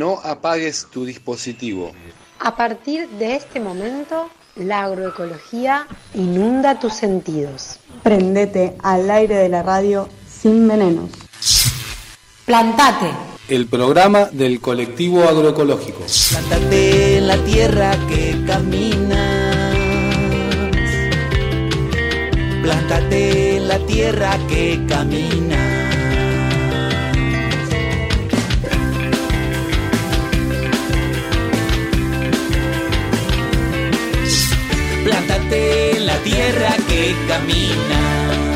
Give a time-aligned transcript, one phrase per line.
[0.00, 1.92] No apagues tu dispositivo.
[2.38, 7.80] A partir de este momento, la agroecología inunda tus sentidos.
[8.02, 11.10] Prendete al aire de la radio sin venenos.
[12.46, 13.10] Plantate.
[13.50, 16.02] El programa del colectivo agroecológico.
[16.30, 19.76] Plántate en la tierra que caminas.
[22.62, 25.69] Plántate en la tierra que caminas.
[35.50, 38.49] La tierra que camina.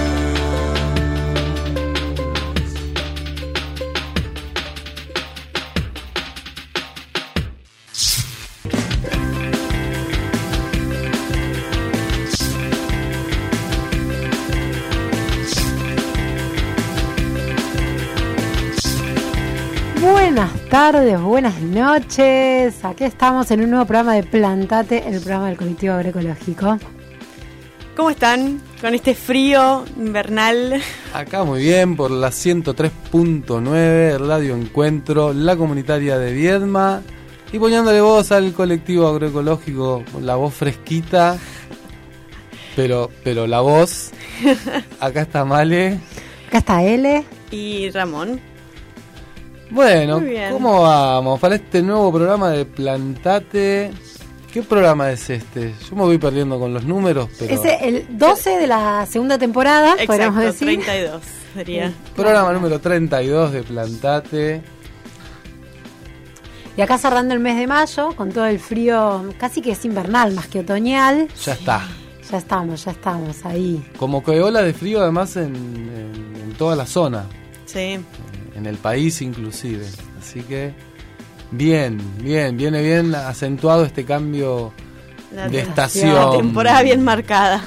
[20.75, 22.85] Tardes, buenas noches.
[22.85, 26.79] Aquí estamos en un nuevo programa de Plantate, el programa del colectivo agroecológico.
[27.97, 30.83] ¿Cómo están con este frío invernal?
[31.13, 37.03] Acá muy bien, por la 103.9, Radio Encuentro, la comunitaria de Viedma.
[37.53, 41.39] Y poniéndole voz al colectivo agroecológico, la voz fresquita,
[42.75, 44.11] pero, pero la voz.
[44.99, 46.01] Acá está Male.
[46.49, 47.23] Acá está L.
[47.53, 48.54] Y Ramón.
[49.75, 50.23] Bueno.
[50.53, 51.41] ¿cómo vamos?
[51.41, 53.91] Para este nuevo programa de Plantate.
[54.53, 55.75] ¿Qué programa es este?
[55.91, 57.53] Yo me voy perdiendo con los números, pero.
[57.53, 60.85] Es el 12 de la segunda temporada, podríamos Exacto, decir.
[60.85, 61.23] 32
[61.55, 61.93] sería.
[62.15, 64.63] Programa número 32 de Plantate.
[66.77, 70.33] Y acá cerrando el mes de mayo, con todo el frío, casi que es invernal
[70.35, 71.29] más que otoñal.
[71.45, 71.83] Ya está.
[72.31, 73.85] Ya estamos, ya estamos ahí.
[73.97, 77.27] Como que ola de frío además en, en- en toda la zona,
[77.67, 77.99] Sí.
[78.55, 79.87] En el país inclusive.
[80.21, 80.73] Así que
[81.51, 84.73] bien, bien, viene bien acentuado este cambio
[85.35, 86.15] La de estación.
[86.15, 87.63] La temporada bien marcada.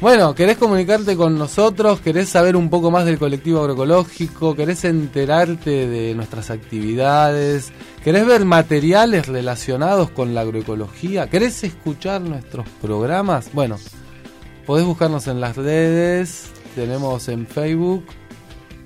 [0.00, 2.00] Bueno, ¿querés comunicarte con nosotros?
[2.00, 4.54] ¿Querés saber un poco más del colectivo agroecológico?
[4.54, 7.72] ¿Querés enterarte de nuestras actividades?
[8.04, 11.28] ¿Querés ver materiales relacionados con la agroecología?
[11.28, 13.50] ¿Querés escuchar nuestros programas?
[13.52, 13.76] Bueno,
[14.66, 16.44] podés buscarnos en las redes.
[16.76, 18.04] Tenemos en Facebook.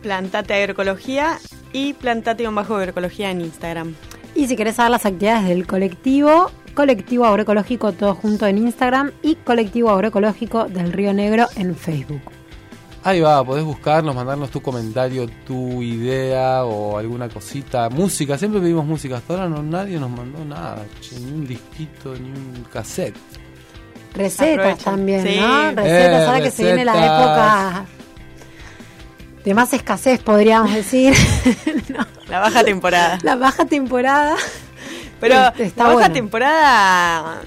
[0.02, 1.38] Plantate Agroecología
[1.72, 3.94] y Plantate con bajo agroecología en Instagram.
[4.34, 9.36] Y si querés saber las actividades del colectivo, colectivo agroecológico todo junto en Instagram y
[9.36, 12.22] colectivo agroecológico del Río Negro en Facebook.
[13.04, 17.90] Ahí va, podés buscarnos, mandarnos tu comentario, tu idea o alguna cosita.
[17.90, 19.16] Música, siempre pedimos música.
[19.16, 23.16] Hasta ahora no, nadie nos mandó nada, che, ni un disquito, ni un cassette.
[24.14, 24.84] Recetas Aprovechen.
[24.84, 25.36] también, Sí.
[25.40, 25.70] ¿no?
[25.72, 27.84] Recetas, Eh, ahora que se viene la época
[29.44, 31.14] de más escasez, podríamos decir.
[31.88, 33.18] No, La baja temporada.
[33.22, 34.34] la baja temporada.
[35.20, 36.14] Pero Este, está la baja bueno.
[36.14, 37.40] temporada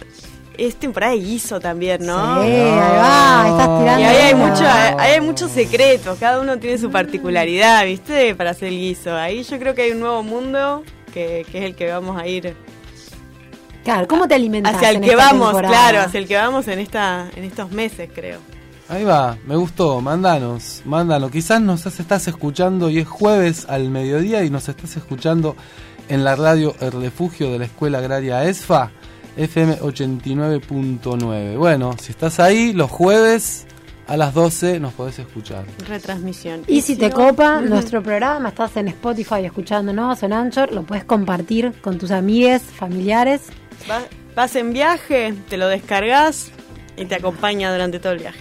[0.58, 2.42] es temporada de guiso también, ¿no?
[2.44, 4.00] Sí, ahí va, estás tirando.
[4.00, 8.34] Y ahí hay mucho, ahí hay muchos secretos, cada uno tiene su particularidad, ¿viste?
[8.36, 9.14] Para hacer el guiso.
[9.18, 12.26] Ahí yo creo que hay un nuevo mundo que, que es el que vamos a
[12.28, 12.56] ir
[13.84, 14.76] Claro, ¿cómo te alimentas?
[14.76, 15.74] hacia el en que esta vamos, temporada?
[15.74, 18.40] claro, hacia el que vamos en esta en estos meses, creo.
[18.88, 21.32] Ahí va, me gustó, mandanos, mandanos.
[21.32, 25.56] Quizás nos estás escuchando y es jueves al mediodía y nos estás escuchando
[26.08, 28.92] en la radio El Refugio de la Escuela Agraria ESFA,
[29.38, 31.58] FM 89.9.
[31.58, 33.66] Bueno, si estás ahí, los jueves
[34.08, 35.66] a las 12 nos podés escuchar.
[35.88, 36.62] Retransmisión.
[36.68, 41.74] Y si te copa nuestro programa, estás en Spotify escuchándonos, en Anchor, lo puedes compartir
[41.82, 43.42] con tus amigues, familiares.
[43.90, 44.04] Va-
[44.36, 46.52] vas en viaje, te lo descargas
[46.96, 48.40] y te acompaña durante todo el viaje.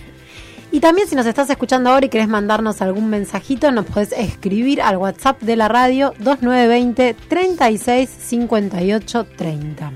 [0.72, 4.82] Y también si nos estás escuchando ahora y querés mandarnos algún mensajito, nos podés escribir
[4.82, 9.92] al WhatsApp de la radio 2920 36 58 30.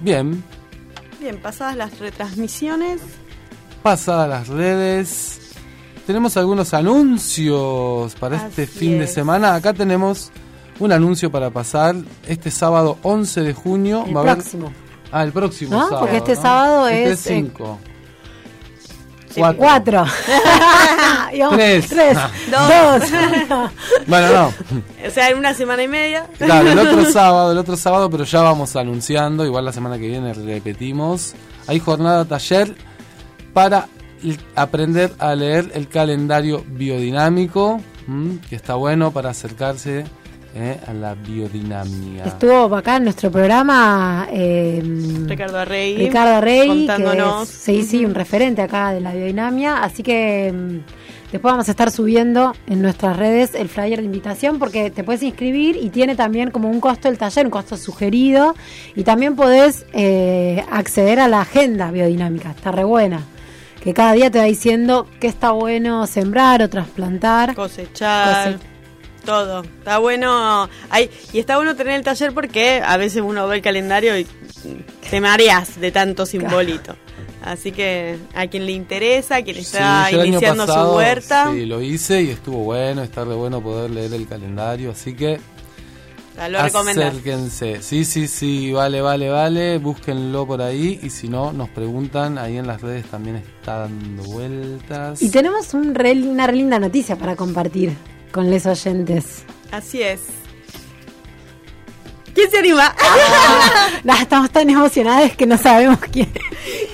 [0.00, 0.42] Bien,
[1.20, 3.02] Bien, pasadas las retransmisiones,
[3.82, 5.38] pasadas las redes.
[6.06, 9.54] Tenemos algunos anuncios para este fin de semana.
[9.54, 10.32] Acá tenemos
[10.78, 11.94] un anuncio para pasar.
[12.26, 14.72] Este sábado 11 de junio El va a haber próximo.
[15.12, 15.84] Ah, el próximo ¿No?
[15.84, 16.00] sábado.
[16.00, 16.42] Porque este ¿no?
[16.42, 17.78] sábado Este es, eh, 5.
[17.84, 17.89] Sí,
[19.34, 20.04] Cuatro.
[21.32, 21.88] Digamos, Tres.
[21.88, 22.18] Tres.
[22.50, 23.10] Dos.
[23.48, 23.70] Dos.
[24.06, 24.46] Bueno, no.
[25.06, 26.26] o sea, en una semana y media.
[26.38, 29.44] Claro, el otro sábado, el otro sábado, pero ya vamos anunciando.
[29.44, 31.34] Igual la semana que viene repetimos.
[31.66, 32.74] Hay jornada taller
[33.52, 33.86] para
[34.54, 37.80] aprender a leer el calendario biodinámico,
[38.48, 40.04] que está bueno para acercarse
[40.54, 42.24] eh, a la biodinamia.
[42.24, 44.82] Estuvo acá en nuestro programa eh,
[45.26, 45.96] Ricardo Arrey.
[45.96, 47.48] Ricardo Arrey, contándonos.
[47.48, 49.82] que es, sí, sí, un referente acá de la biodinamia.
[49.82, 54.58] Así que mm, después vamos a estar subiendo en nuestras redes el flyer de invitación
[54.58, 58.54] porque te puedes inscribir y tiene también como un costo el taller, un costo sugerido.
[58.96, 63.22] Y también podés eh, acceder a la agenda biodinámica, está re buena.
[63.82, 67.54] Que cada día te va diciendo qué está bueno sembrar o trasplantar.
[67.54, 68.58] cosechar, Cose-
[69.20, 69.62] todo.
[69.62, 70.68] Está bueno.
[70.90, 74.26] Hay, y está bueno tener el taller porque a veces uno ve el calendario y
[75.10, 76.96] te mareas de tanto simbolito.
[77.42, 81.64] Así que a quien le interesa, a quien está Sí, iniciando pasado, su huerta, Sí,
[81.64, 85.40] lo hice y estuvo bueno, estar de bueno poder leer el calendario, así que
[86.50, 87.82] lo acérquense.
[87.82, 92.56] Sí, sí, sí, vale, vale, vale, búsquenlo por ahí y si no, nos preguntan, ahí
[92.58, 95.20] en las redes también está dando vueltas.
[95.22, 97.92] Y tenemos un re- una re linda noticia para compartir
[98.32, 99.44] con los oyentes.
[99.70, 100.20] Así es.
[102.34, 102.94] ¿Quién se anima?
[104.04, 106.32] Nah, estamos tan emocionadas que no sabemos quién,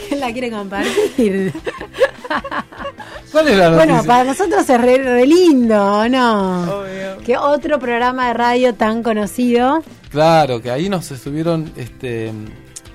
[0.08, 1.52] quién la quiere compartir.
[3.32, 3.86] ¿Cuál es la noticia?
[3.86, 6.62] Bueno, para nosotros es re, re lindo, ¿no?
[6.80, 7.18] Obvio.
[7.24, 9.84] Que otro programa de radio tan conocido.
[10.10, 12.32] Claro, que ahí nos estuvieron, este,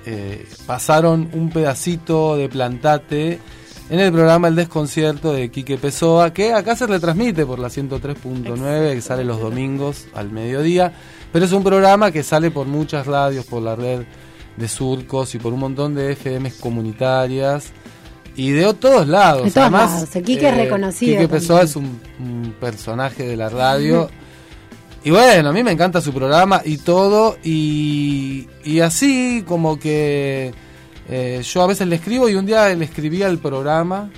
[0.04, 3.38] eh, pasaron un pedacito de Plantate
[3.92, 8.94] en el programa El Desconcierto de Quique Pessoa, que acá se retransmite por la 103.9,
[8.94, 10.94] que sale los domingos al mediodía,
[11.30, 14.04] pero es un programa que sale por muchas radios, por la red
[14.56, 17.66] de surcos y por un montón de FMs comunitarias.
[18.34, 19.44] Y de todos lados.
[19.44, 20.16] De todos Además, eh, lados.
[20.16, 21.28] El Quique es reconocido Quique.
[21.28, 24.08] Pessoa es un, un personaje de la radio.
[25.04, 27.36] Y bueno, a mí me encanta su programa y todo.
[27.44, 30.54] Y, y así como que
[31.08, 34.10] eh, yo a veces le escribo y un día le escribí al programa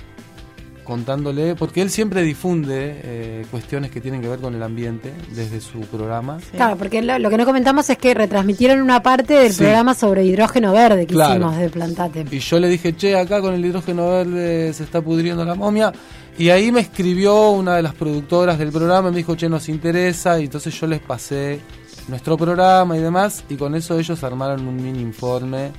[0.83, 5.59] contándole, porque él siempre difunde eh, cuestiones que tienen que ver con el ambiente desde
[5.59, 6.37] su programa.
[6.55, 9.63] Claro, porque lo, lo que no comentamos es que retransmitieron una parte del Sí.
[9.63, 11.33] programa sobre hidrógeno verde que Claro.
[11.33, 12.25] hicimos de Plantate.
[12.29, 15.91] Y yo le dije, che, acá con el hidrógeno verde se está pudriendo la momia.
[16.37, 20.39] Y ahí me escribió una de las productoras del programa me dijo, che, nos interesa.
[20.39, 21.61] Y entonces yo les pasé
[22.09, 23.43] nuestro programa y demás.
[23.49, 25.71] Y con eso ellos armaron un mini informe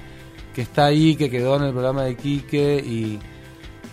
[0.56, 3.19] que está ahí, que quedó en el programa de Quique y,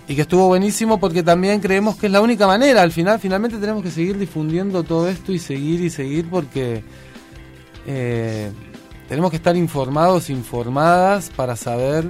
[0.08, 2.82] y que estuvo buenísimo porque también creemos que es la única manera.
[2.82, 6.86] Al final, finalmente tenemos que seguir difundiendo todo esto y seguir y seguir porque
[7.86, 8.50] eh,
[9.10, 12.06] tenemos que estar informados, informadas para saber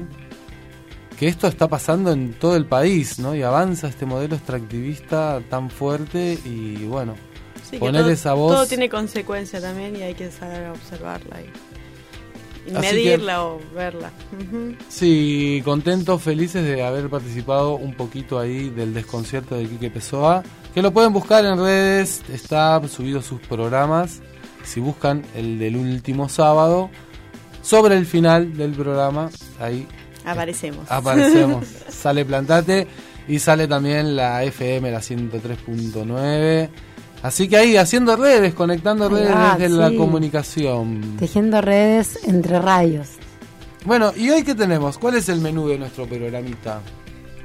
[1.18, 3.34] que esto está pasando en todo el país, ¿no?
[3.34, 7.16] Y avanza este modelo extractivista tan fuerte y bueno,
[7.68, 8.54] Sí, poner todo, esa voz.
[8.54, 11.50] todo tiene consecuencia también y hay que saber observarla y,
[12.65, 14.12] y medirla o verla.
[14.89, 20.44] Sí, contentos, felices de haber participado un poquito ahí del desconcierto de Quique Pessoa,
[20.74, 24.21] que lo pueden buscar en redes, está subido sus programas,
[24.63, 26.89] si buscan el del último sábado,
[27.62, 29.30] sobre el final del programa,
[29.60, 29.88] ahí
[30.25, 30.89] Aparecemos.
[30.89, 32.88] aparecemos, sale Plantate
[33.27, 36.69] y sale también la FM, la 103.9.
[37.24, 41.16] Así que ahí haciendo redes, conectando redes va, desde la comunicación.
[41.18, 43.12] Tejiendo redes entre radios.
[43.86, 44.98] Bueno, ¿y hoy qué tenemos?
[44.98, 46.81] ¿Cuál es el menú de nuestro programita?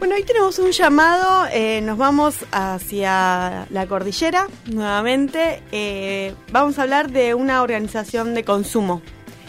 [0.01, 5.63] Bueno, hoy tenemos un llamado, eh, nos vamos hacia la cordillera nuevamente.
[5.71, 9.01] Eh, vamos a hablar de una organización de consumo,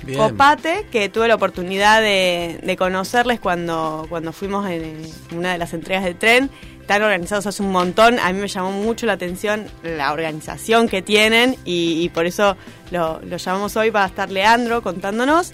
[0.03, 0.17] Bien.
[0.17, 5.01] Copate, que tuve la oportunidad de, de conocerles cuando, cuando fuimos en,
[5.35, 6.49] una de las entregas del tren.
[6.89, 11.03] Están organizados hace un montón, a mí me llamó mucho la atención la organización que
[11.03, 12.57] tienen y, y por eso
[12.89, 15.53] lo, lo llamamos hoy para estar Leandro contándonos.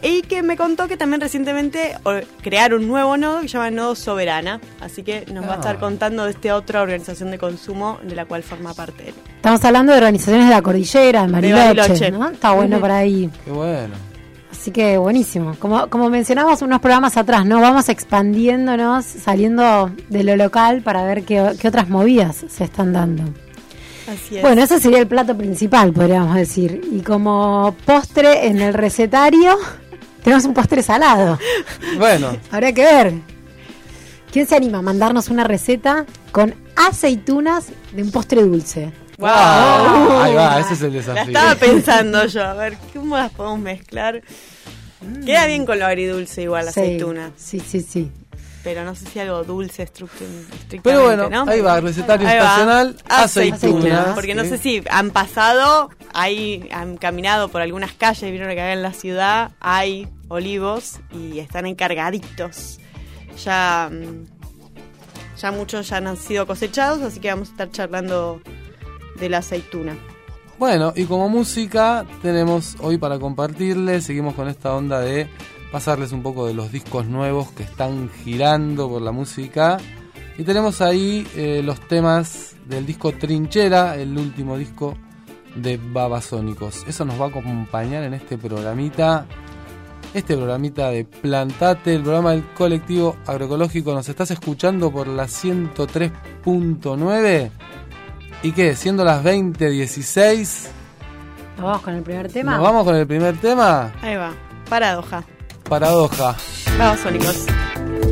[0.00, 1.98] Y que me contó que también recientemente
[2.40, 4.58] crearon un nuevo nodo que se llama Nodo Soberana.
[4.80, 5.80] Así que nos va a estar Ah.
[5.80, 9.14] contando de esta otra organización de consumo de la cual forma parte él.
[9.36, 12.10] Estamos hablando de organizaciones de la cordillera, de Bariloche, Bariloche.
[12.10, 12.30] ¿no?
[12.30, 13.28] Está bueno por ahí.
[13.44, 13.94] Qué bueno.
[14.60, 15.56] Así que buenísimo.
[15.58, 17.62] Como, como mencionamos unos programas atrás, ¿no?
[17.62, 23.22] Vamos expandiéndonos, saliendo de lo local para ver qué, qué otras movidas se están dando.
[24.06, 24.42] Así es.
[24.42, 26.82] Bueno, ese sería el plato principal, podríamos decir.
[26.92, 29.56] Y como postre en el recetario,
[30.22, 31.38] tenemos un postre salado.
[31.96, 33.14] Bueno, Habrá que ver.
[34.30, 38.92] ¿Quién se anima a mandarnos una receta con aceitunas de un postre dulce?
[39.20, 39.28] ¡Wow!
[39.30, 41.22] ah, ahí va, ese es el La desafío.
[41.24, 44.22] estaba pensando yo, a ver, ¿cómo las podemos mezclar?
[45.24, 47.32] Queda bien con lo agridulce igual, la Sí, aceituna.
[47.36, 48.10] Sí, sí, sí.
[48.62, 51.50] Pero no sé si algo dulce estrictamente, Pero bueno, ¿no?
[51.50, 52.42] ahí va, recetario Ahí va.
[52.42, 53.58] estacional, Aceitunas.
[53.64, 54.14] aceitunas.
[54.14, 58.72] Porque no sé si han pasado, ahí han caminado por algunas calles, vieron que acá
[58.74, 62.78] en la ciudad hay olivos y están encargaditos.
[63.42, 64.26] Ya, mm,
[65.40, 68.42] ya muchos ya han sido cosechados, así que vamos a estar charlando
[69.18, 69.96] de la aceituna.
[70.60, 75.26] Bueno, y como música tenemos hoy para compartirles, seguimos con esta onda de
[75.72, 79.78] pasarles un poco de los discos nuevos que están girando por la música.
[80.36, 84.98] Y tenemos ahí eh, los temas del disco Trinchera, el último disco
[85.56, 86.84] de Babasónicos.
[86.86, 89.24] Eso nos va a acompañar en este programita.
[90.12, 93.94] Este programita de Plantate, el programa del colectivo agroecológico.
[93.94, 97.50] ¿Nos estás escuchando por la 103.9?
[98.42, 98.74] ¿Y qué?
[98.74, 100.68] Siendo las 20.16.
[101.56, 102.52] ¿Nos vamos con el primer tema?
[102.52, 103.92] ¿Nos vamos con el primer tema?
[104.00, 104.32] Ahí va.
[104.68, 105.22] Paradoja.
[105.68, 106.34] Paradoja.
[106.78, 107.46] Babasónicos.
[107.46, 108.09] Hay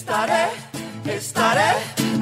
[0.00, 0.48] Estaré,
[1.04, 1.72] estaré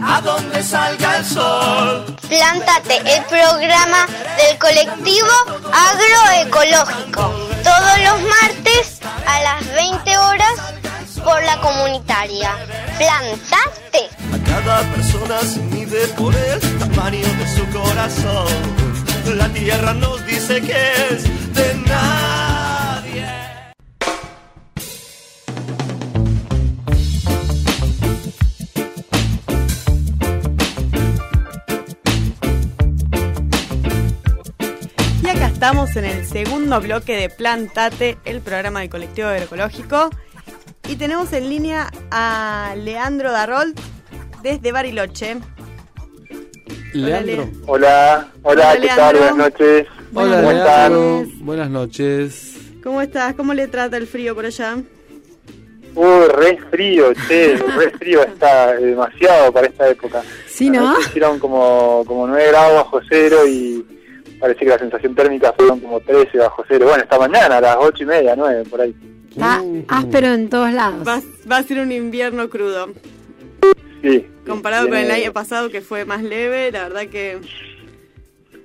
[0.04, 2.16] a donde salga el sol.
[2.28, 4.04] Plántate, el programa
[4.36, 5.28] del colectivo
[5.72, 7.32] agroecológico.
[7.62, 10.54] Todos los martes a las 20 horas
[11.22, 12.50] por la comunitaria.
[12.98, 14.10] Plantate.
[14.34, 18.48] A cada persona se mide por el tamaño de su corazón.
[19.36, 22.37] La tierra nos dice que es de nadie.
[35.58, 40.08] Estamos en el segundo bloque de Plantate, el programa del colectivo agroecológico.
[40.88, 43.76] Y tenemos en línea a Leandro Darrolt
[44.40, 45.38] desde Bariloche.
[46.92, 47.50] Leandro.
[47.66, 49.04] Hola, hola, Hola, ¿qué Leandro.
[49.04, 49.16] tal?
[49.16, 49.86] Buenas noches.
[50.14, 51.44] Hola, ¿Cómo están?
[51.44, 52.56] Buenas noches.
[52.80, 53.34] ¿Cómo estás?
[53.34, 54.76] ¿Cómo le trata el frío por allá?
[55.96, 60.22] Uy, re frío, che, re frío está demasiado para esta época.
[60.46, 61.00] Sí, ¿no?
[61.00, 63.97] Hicieron como, como 9 grados bajo cero y
[64.38, 66.86] parece que la sensación térmica fueron como 13 bajo cero.
[66.88, 68.94] Bueno, esta mañana a las 8 y media, 9, por ahí.
[69.30, 71.06] Está áspero en todos lados.
[71.06, 72.88] Va, va a ser un invierno crudo.
[74.02, 74.26] Sí.
[74.46, 77.38] Comparado con el año pasado que fue más leve, la verdad que...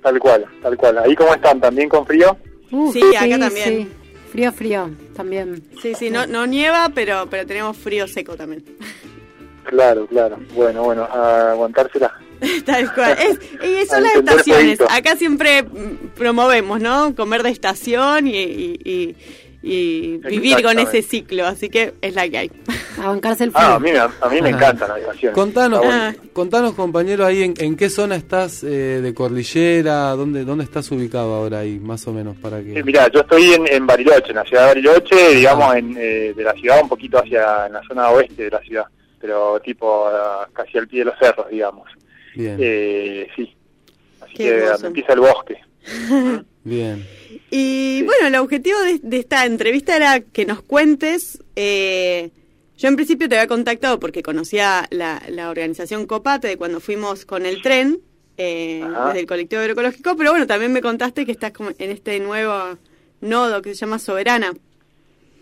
[0.02, 0.98] Tal cual, tal cual.
[0.98, 1.60] ¿Ahí cómo están?
[1.60, 2.36] ¿También con frío?
[2.70, 3.90] Uf, Sí, acá también.
[4.30, 5.62] Frío, frío, también.
[5.80, 8.64] Sí, sí, no, no nieva, pero, pero tenemos frío seco también.
[9.64, 10.38] Claro, claro.
[10.54, 12.12] Bueno, bueno, a aguantársela.
[12.66, 13.16] Tal cual.
[13.18, 14.78] Es, y son las estaciones.
[14.90, 15.64] Acá siempre
[16.16, 17.14] promovemos, ¿no?
[17.14, 19.16] Comer de estación y, y, y-
[19.66, 21.46] y vivir con ese ciclo.
[21.46, 22.50] Así que es la que hay.
[23.02, 23.64] A bancarse el frío.
[23.66, 25.32] Ah, a mí, me- a mí me encanta la navegación.
[25.32, 25.80] Contanos.
[25.84, 26.12] Ah.
[26.32, 31.34] contanos compañero ahí en, en qué zona estás eh, de cordillera, dónde dónde estás ubicado
[31.34, 32.78] ahora ahí, más o menos para que.
[32.78, 36.34] Eh, mirá, yo estoy en, en Bariloche, en la ciudad de Bariloche, digamos, en, eh,
[36.36, 38.84] de la ciudad un poquito hacia en la zona oeste de la ciudad,
[39.20, 40.06] pero tipo
[40.52, 41.88] casi al pie de los cerros, digamos.
[42.34, 43.54] Bien, Eh, sí.
[44.20, 44.86] Así Qué que hermoso.
[44.86, 45.56] empieza el bosque.
[46.64, 47.06] bien.
[47.50, 51.42] Y bueno, el objetivo de, de esta entrevista era que nos cuentes.
[51.56, 52.30] eh,
[52.76, 57.24] yo en principio te había contactado porque conocía la, la organización Copate de cuando fuimos
[57.24, 58.00] con el tren,
[58.36, 62.18] eh, desde el colectivo agroecológico, pero bueno, también me contaste que estás como en este
[62.18, 62.76] nuevo
[63.20, 64.52] nodo que se llama Soberana.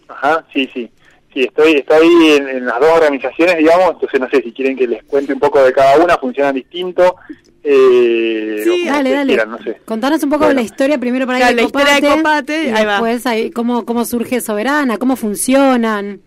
[0.08, 0.90] Ajá, sí, sí.
[1.32, 4.86] Sí, estoy, estoy en, en las dos organizaciones, digamos, entonces no sé si quieren que
[4.86, 7.16] les cuente un poco de cada una, funcionan distinto.
[7.64, 9.26] Eh, Sí, Dale, dale.
[9.32, 9.80] quieran, no sé.
[9.84, 10.60] Contanos un poco Bueno.
[10.60, 12.92] la historia primero para Claro, ir a la historia de Copate, y ahí va.
[12.92, 16.20] después ahí, cómo, cómo surge Soberana, cómo funcionan.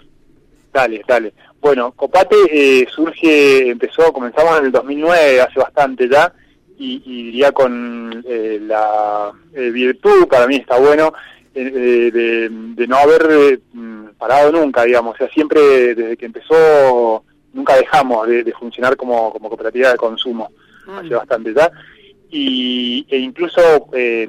[0.73, 1.33] Dale, dale.
[1.61, 6.33] Bueno, Copate eh, surge, empezó, comenzamos en el 2009, hace bastante ya,
[6.77, 11.13] y, y diría con eh, la eh, virtud, para mí está bueno,
[11.63, 15.15] de, de no haber eh, mm, parado nunca, digamos.
[15.15, 19.97] O sea, siempre desde que empezó, nunca dejamos de, de funcionar como, como cooperativa de
[19.97, 20.49] consumo,
[20.87, 21.71] Ah, hace bastante ya.
[22.29, 24.27] Y, e incluso eh,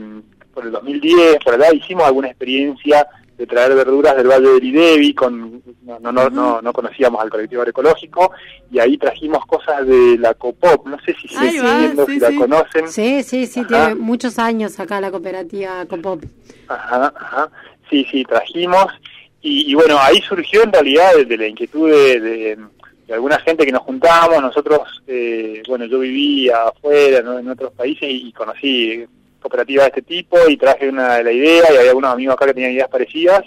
[0.53, 3.07] por el 2010, por allá, hicimos alguna experiencia
[3.37, 7.29] de traer verduras del Valle del Idevi, con, no, no, no, no, no conocíamos al
[7.31, 8.33] colectivo agroecológico,
[8.71, 12.89] y ahí trajimos cosas de la Copop, no sé si siendo, sí, si la conocen.
[12.89, 13.69] Sí, sí, sí, Ajá.
[13.69, 16.23] tiene muchos años acá la cooperativa Copop.
[16.69, 17.51] Ajá, ajá.
[17.91, 18.87] Sí, sí, trajimos.
[19.43, 22.59] Y, y bueno, ahí surgió en realidad de, de la inquietud de, de-
[23.07, 24.43] de alguna gente que nos juntábamos.
[24.43, 27.39] Nosotros, eh, bueno, yo vivía afuera, ¿no?
[27.39, 29.05] en otros países, y, y conocí
[29.47, 32.47] cooperativas de este tipo y traje una de la idea y había algunos amigos acá
[32.47, 33.43] que tenían ideas parecidas.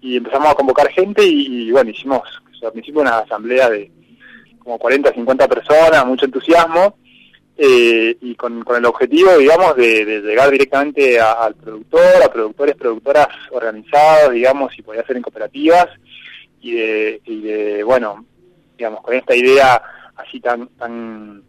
[0.00, 2.22] Y empezamos a convocar gente y, bueno, hicimos
[2.62, 3.90] al principio una asamblea de
[4.58, 6.96] como 40, 50 personas, mucho entusiasmo
[7.56, 12.76] eh, y con, con el objetivo, digamos, de, de llegar directamente al productor, a productores,
[12.76, 15.88] productoras organizados, digamos, y podía ser en cooperativas,
[16.60, 18.24] y de, y de, bueno,
[18.76, 19.82] digamos, con esta idea
[20.16, 21.42] así tan tan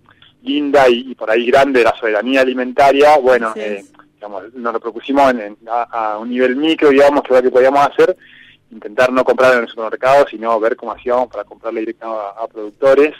[0.43, 3.83] linda y, y por ahí grande de la soberanía alimentaria, bueno, eh,
[4.15, 7.43] digamos, nos lo propusimos en- en- a, a un nivel micro, digamos, que era lo
[7.49, 8.15] que podíamos hacer,
[8.71, 12.47] intentar no comprar en el supermercado, sino ver cómo hacíamos para comprarle directo a, a
[12.47, 13.13] productores,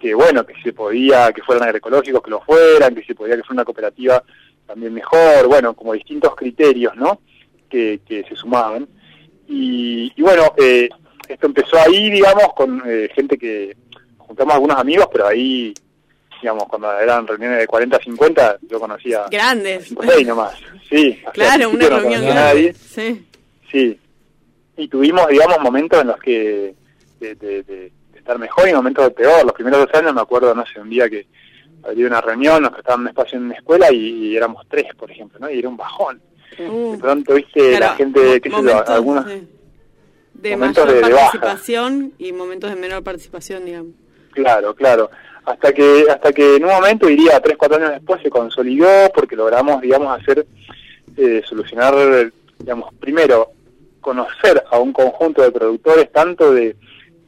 [0.00, 3.42] que bueno, que se podía, que fueran agroecológicos, que lo fueran, que se podía que
[3.42, 4.22] fuera una cooperativa
[4.66, 7.20] también mejor, bueno, como distintos criterios, ¿no?
[7.68, 8.86] Que, que se sumaban.
[9.48, 10.88] Y, y bueno, eh,
[11.28, 13.76] esto empezó ahí, digamos, con eh, gente que
[14.18, 15.72] juntamos algunos amigos, pero ahí,
[16.44, 19.86] digamos, cuando eran reuniones de 40, 50, yo conocía Grandes.
[19.88, 20.52] 5 6 nomás.
[20.90, 22.34] Sí, Claro, una no reunión grande.
[22.34, 22.74] nadie.
[22.74, 23.26] Sí.
[23.72, 23.98] Sí.
[24.76, 26.74] Y tuvimos, digamos, momentos en los que
[27.18, 29.42] de, de- de- de estar mejor y momentos de peor.
[29.42, 31.26] Los primeros dos años me acuerdo, no sé, un día que
[31.82, 35.10] había una reunión, nos prestaban un espacio en una escuela y, y éramos tres, por
[35.10, 35.48] ejemplo, ¿no?
[35.50, 36.20] Y era un bajón.
[36.58, 39.24] Uh, De pronto, viste, la claro, gente, qué sé yo, momentos, algunos...
[39.32, 39.48] sí.
[40.34, 41.30] de momentos mayor de- de baja.
[41.40, 43.92] participación y momentos de menor participación, digamos.
[44.32, 45.10] Claro, claro.
[45.46, 49.36] Hasta que hasta que en un momento, diría tres, cuatro años después, se consolidó porque
[49.36, 50.46] logramos, digamos, hacer,
[51.16, 51.94] eh, solucionar,
[52.58, 53.50] digamos, primero,
[54.00, 56.76] conocer a un conjunto de productores, tanto de,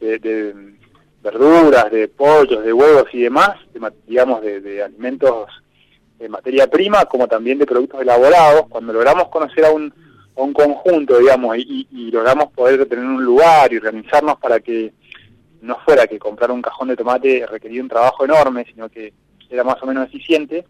[0.01, 0.75] de-
[1.23, 5.49] verduras, de pollos, de huevos y demás, de digamos, de, alimentos
[6.19, 8.67] de materia prima, como también de productos elaborados.
[8.69, 9.93] Cuando logramos conocer a un,
[10.37, 14.93] a un conjunto, digamos, y- y logramos poder tener un lugar y organizarnos para que
[15.67, 19.13] no fuera que comprar un cajón de tomate requería un trabajo enorme, sino que
[19.51, 20.65] era más o menos eficiente,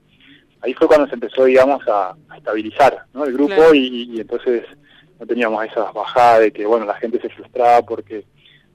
[0.60, 3.24] ahí fue cuando se empezó, digamos, a, a estabilizar ¿no?
[3.24, 3.74] el grupo Claro.
[3.74, 4.64] y, y entonces
[5.18, 8.24] no teníamos esas bajadas de que, bueno, la gente se frustraba porque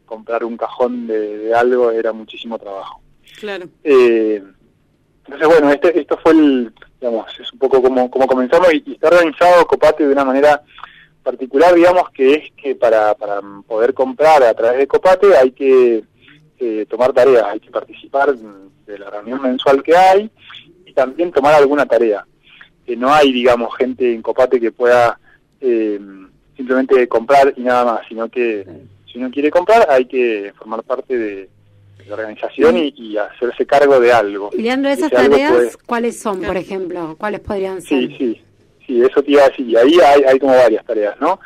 [0.06, 3.02] comprar un cajón de, de algo era muchísimo trabajo.
[3.40, 3.66] Claro.
[3.84, 4.44] Eh,
[5.26, 8.94] entonces, bueno, este, esto fue el, digamos, es un poco como, como comenzamos y, y
[8.94, 10.62] está organizado Copate de una manera
[11.24, 16.04] particular, digamos, que es que para, para poder comprar a través de Copate hay que
[16.64, 20.30] eh, tomar tareas, hay que participar de la reunión mensual que hay
[20.86, 22.24] y también tomar alguna tarea.
[22.86, 25.20] Que no hay, digamos, gente en Copate que pueda
[25.60, 26.00] eh,
[26.56, 28.66] simplemente comprar y nada más, sino que
[29.12, 31.50] si uno quiere comprar hay que formar parte de,
[32.08, 34.50] la organización y, y hacerse cargo de algo.
[34.54, 37.16] Leandro, esas tareas, puede- ¿cuáles son, por ejemplo?
[37.18, 38.08] ¿Cuáles podrían ser?
[38.08, 38.42] Sí, sí,
[38.86, 39.68] sí, eso te iba a decir.
[39.68, 41.40] Y ahí hay, hay como varias tareas, ¿no?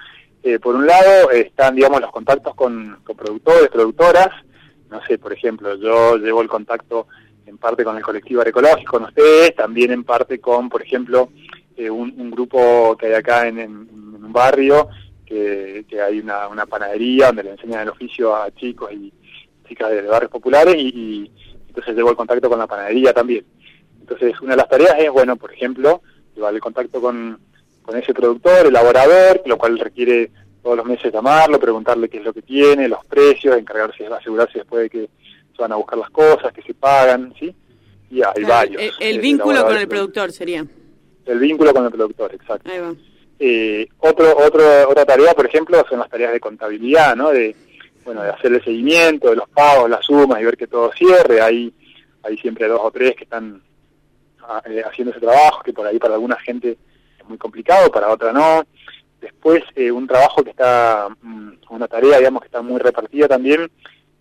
[0.44, 4.30] Eh, por un lado están, digamos, los contactos con, con productores, productoras.
[4.90, 7.08] No sé, por ejemplo, yo llevo el contacto
[7.46, 11.30] en parte con el colectivo agroecológico, con ustedes, también en parte con, por ejemplo,
[11.76, 13.90] eh, un, un grupo que hay acá en, en-
[14.26, 14.88] un barrio,
[15.26, 19.12] que, que hay una, una panadería donde le enseñan el oficio a chicos y
[19.68, 21.32] chicas de, barrios populares y, y
[21.68, 23.46] entonces llevo el contacto con la panadería también.
[24.00, 26.02] Entonces, una de las tareas es, bueno, por ejemplo,
[26.36, 27.40] llevar el contacto con,
[27.84, 30.32] con ese productor, elaborador, lo cual requiere
[30.66, 34.82] todos los meses llamarlo, preguntarle qué es lo que tiene, los precios, encargarse, asegurarse después
[34.82, 35.10] de que
[35.56, 37.56] se van a buscar las cosas, que se pagan, ¿sí?
[38.10, 38.82] Y hay Claro, varios.
[38.82, 40.66] el, el eh, vínculo con el productor sería.
[41.28, 42.72] El vínculo con el productor, exacto.
[42.72, 42.96] Ahí va.
[43.38, 47.30] Eh, otro, otro, otra tarea, por ejemplo, son las tareas de contabilidad, ¿no?
[47.30, 47.56] De,
[48.04, 51.42] bueno, de hacer el seguimiento de los pagos, las sumas y ver que todo cierre.
[51.42, 51.72] Hay,
[52.24, 53.62] hay siempre dos o tres que están
[54.42, 56.76] ah, eh, haciendo ese trabajo, que por ahí para alguna gente
[57.20, 58.66] es muy complicado, para otra no.
[59.26, 63.72] Después, eh, un trabajo que está, mm, una tarea, digamos, que está muy repartida también,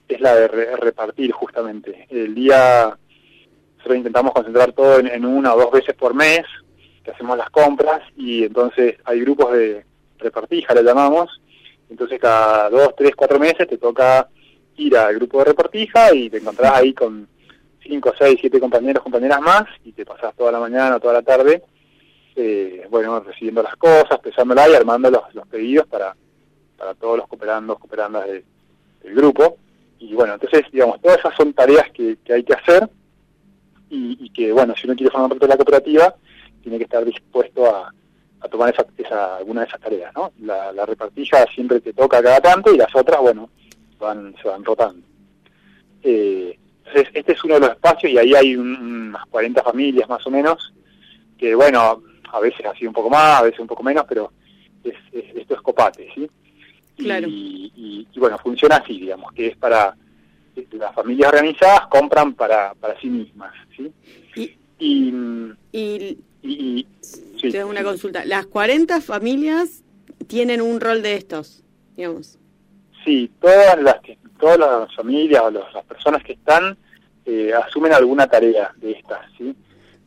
[0.09, 2.07] es la de re- repartir justamente.
[2.09, 2.97] El día,
[3.77, 6.41] nosotros intentamos concentrar todo en, una o dos veces por mes,
[7.05, 9.85] que hacemos las compras, y entonces hay grupos de
[10.21, 11.39] repartija, le llamamos,
[11.91, 14.27] entonces cada dos, tres, cuatro meses te toca
[14.79, 17.29] ir al grupo de repartija y te encontrás ahí con
[17.83, 21.63] cinco, seis, siete compañeros, compañeras más, y te pasás toda la mañana, toda la tarde,
[22.37, 26.15] eh, bueno, recibiendo las cosas, pesándolas y armando los, los pedidos para,
[26.77, 28.45] para todos los cooperandos, cooperandas de-
[29.03, 29.57] del grupo.
[29.99, 32.89] Y bueno, entonces, digamos, todas esas son tareas que, que hay que hacer
[33.91, 36.15] y, y que, bueno, si uno quiere formar parte de la cooperativa,
[36.63, 37.93] tiene que estar dispuesto a,
[38.41, 40.33] a tomar esa, esa, alguna de esas tareas, ¿no?
[40.41, 43.49] La, la repartija siempre te toca cada tanto y las otras, bueno,
[43.99, 45.07] van, se van rotando.
[46.03, 50.09] Eh, entonces, este es uno de los espacios y ahí hay un- unas 40 familias
[50.09, 50.73] más o menos,
[51.39, 52.03] que bueno,
[52.35, 54.33] a veces así un poco más, a veces un poco menos, pero
[54.83, 56.29] es, es- esto es copate, ¿sí?
[56.97, 57.27] Claro.
[57.29, 59.97] Y, y- y, bueno, funciona así, digamos, que es para
[60.73, 63.93] las familias organizadas compran para, para sí mismas, ¿sí?
[64.37, 65.17] Y, Y,
[65.73, 67.85] y y- sí, te una sí.
[67.87, 68.25] consulta.
[68.25, 69.83] Las 40 familias
[70.29, 71.65] tienen un rol de estos,
[71.97, 72.39] digamos.
[73.05, 73.97] Sí, todas las
[74.39, 76.77] todas las familias o los- las personas que están
[77.27, 79.55] eh, asumen alguna tarea de estas, ¿sí?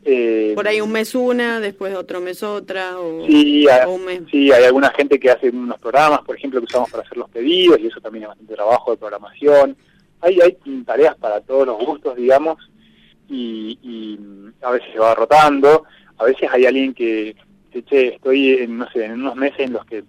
[0.09, 4.05] Eh, Por ahí un mes una, después otro mes otra, o, Sí, hay, o un
[4.05, 4.21] mes.
[4.31, 7.29] sí, hay alguna gente que hace unos programas, por ejemplo, que usamos para hacer los
[7.29, 9.75] pedidos, y eso también es bastante trabajo de programación.
[10.21, 12.57] Hay, hay tareas para todos los gustos, digamos,
[13.27, 14.17] y, y
[14.63, 15.83] a veces se va rotando,
[16.17, 17.35] a veces hay alguien que,
[17.69, 20.05] que, che, estoy en, no sé, en unos meses en los que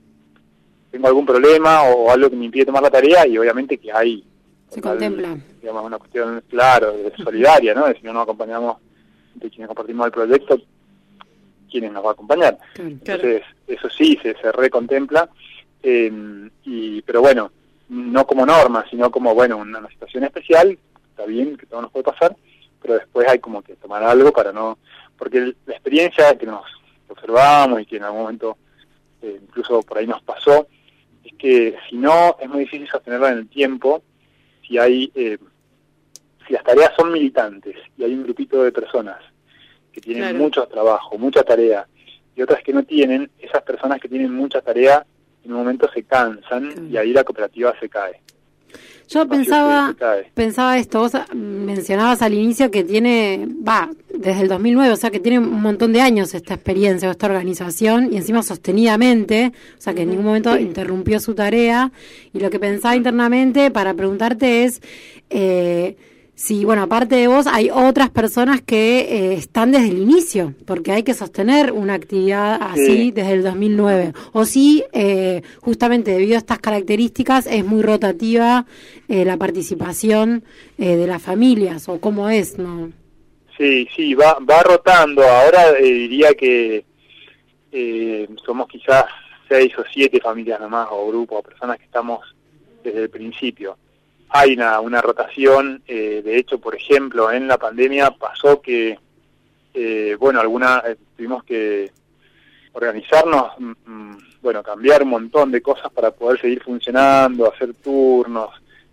[0.92, 4.22] tengo algún problema o algo que me impide tomar la tarea, y obviamente que hay
[4.68, 5.36] Se contempla.
[5.60, 7.88] digamos, una cuestión, claro, de solidaria, ¿no?
[7.88, 8.76] De si no nos acompañamos
[9.34, 10.60] de quienes compartimos el proyecto,
[11.70, 12.58] ¿quiénes nos va a acompañar?
[12.74, 12.90] Claro.
[12.90, 15.28] Entonces, eso sí, se, se recontempla,
[15.82, 17.50] eh, y, pero bueno,
[17.88, 20.78] no como norma, sino como, bueno, una, una situación especial,
[21.10, 22.36] está bien, que todo nos puede pasar,
[22.80, 24.78] pero después hay como que tomar algo para no,
[25.16, 26.64] porque el- la experiencia que nos
[27.08, 28.56] observamos y que en algún momento
[29.22, 30.68] eh, incluso por ahí nos pasó,
[31.24, 34.02] es que si no, es muy difícil sostenerla en el tiempo,
[34.66, 35.38] si hay, eh,
[36.48, 39.18] si las tareas son militantes y hay un grupito de personas
[39.92, 40.38] que tienen Claro.
[40.38, 41.86] mucho trabajo, mucha tarea,
[42.34, 45.04] y otras que no tienen, esas personas que tienen mucha tarea
[45.44, 48.20] en un momento se cansan y ahí la cooperativa se cae.
[49.08, 49.94] Yo pensaba,
[50.34, 55.18] pensaba esto, vos mencionabas al inicio que tiene, va, desde el 2009, o sea que
[55.18, 59.94] tiene un montón de años esta experiencia o esta organización y encima sostenidamente, o sea
[59.94, 61.90] que en ningún momento interrumpió su tarea
[62.34, 64.82] y lo que pensaba internamente para preguntarte es
[65.30, 65.96] eh,
[66.40, 70.92] si, bueno, aparte de vos hay otras personas que eh, están desde el inicio, porque
[70.92, 73.10] hay que sostener una actividad así Sí.
[73.10, 78.66] desde el 2009, o si eh, justamente debido a estas características es muy rotativa
[79.08, 80.44] eh, la participación
[80.78, 82.92] eh, de las familias, o cómo es, ¿no?
[83.56, 85.24] Sí, sí, va, va rotando.
[85.24, 86.84] Ahora diría que
[88.46, 89.06] somos quizás
[89.48, 92.20] seis o siete familias nomás, o grupos, o personas que estamos
[92.84, 93.76] desde el principio.
[94.30, 98.98] Hay una, una rotación, eh, de hecho, por ejemplo, en la pandemia pasó que,
[99.74, 101.90] eh, bueno, alguna eh, tuvimos que
[102.72, 108.50] organizarnos, mm, mm, bueno, cambiar un montón de cosas para poder seguir funcionando, hacer turnos,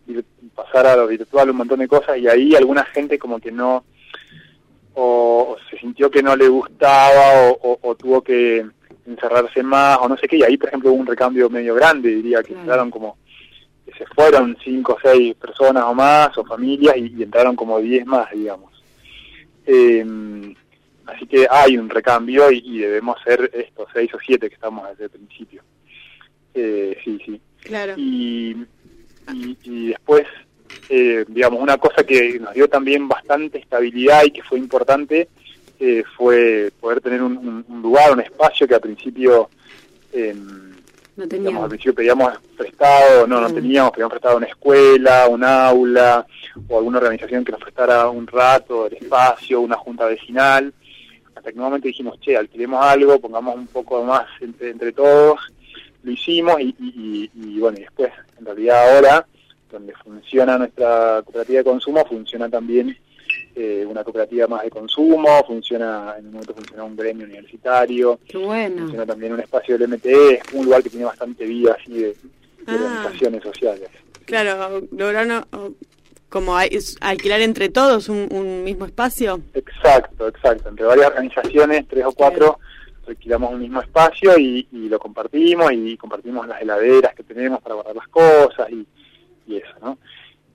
[0.08, 0.24] ir-
[0.56, 3.84] pasar a lo virtual, un montón de cosas, y ahí alguna gente como que no,
[4.94, 8.66] o, o se sintió que no le gustaba o, o- o tuvo que
[9.06, 12.10] encerrarse más o no sé qué y ahí por ejemplo hubo un recambio medio grande
[12.10, 12.64] diría que Claro.
[12.66, 13.18] quedaron como
[13.98, 18.06] se fueron cinco o seis personas o más o familias y, y entraron como diez
[18.06, 18.72] más digamos
[19.66, 20.06] Eh,
[21.08, 24.88] así que hay un recambio y, y debemos ser estos seis o siete que estamos
[24.90, 25.62] desde el principio
[26.54, 27.42] Eh, sí, sí.
[27.64, 27.94] Claro.
[27.98, 28.56] Y,
[29.34, 30.26] y, y después,
[30.90, 35.28] eh, digamos, una cosa que nos dio también bastante estabilidad y que fue importante
[35.80, 39.50] eh, fue poder tener un, un- un lugar, un espacio que al principio,
[40.14, 40.34] eh,
[41.18, 41.64] No digamos, tenía.
[41.64, 43.54] al principio pedíamos prestado, no, no Mm.
[43.56, 46.26] teníamos, pedíamos prestado una escuela, un aula
[46.68, 50.74] o alguna organización que nos prestara un rato, el espacio, una junta vecinal.
[51.36, 55.40] Hasta que nuevamente dijimos, che, alquilemos algo, pongamos un poco más entre, entre todos.
[56.04, 59.26] Lo hicimos y, y- y- y, bueno, y después, en realidad ahora,
[59.72, 62.98] donde funciona nuestra cooperativa de consumo, funciona también
[63.56, 68.80] eh, una cooperativa más de consumo, funciona, en un momento funciona un gremio universitario, bueno.
[68.80, 72.08] funciona también un espacio del MTE, es un lugar que tiene bastante vida así de,
[72.08, 72.16] de
[72.68, 72.74] Ah.
[72.74, 73.90] organizaciones sociales.
[74.26, 75.46] Claro, lograron
[76.30, 79.40] como alquilar entre todos un, un mismo espacio.
[79.54, 80.68] Exacto, exacto.
[80.70, 82.60] Entre varias organizaciones, tres o cuatro,
[83.08, 87.76] alquilamos un mismo espacio y, y lo compartimos y compartimos las heladeras que tenemos para
[87.76, 88.86] guardar las cosas y,
[89.48, 89.98] y eso, ¿no?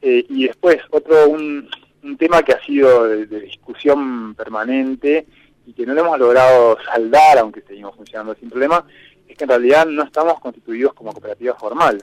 [0.03, 1.69] Eh, y después, otro, un,
[2.03, 5.27] un tema que ha sido de, de discusión permanente
[5.67, 8.85] y que no lo hemos logrado saldar, aunque seguimos funcionando sin problema,
[9.29, 12.03] es que en realidad no estamos constituidos como cooperativa formal.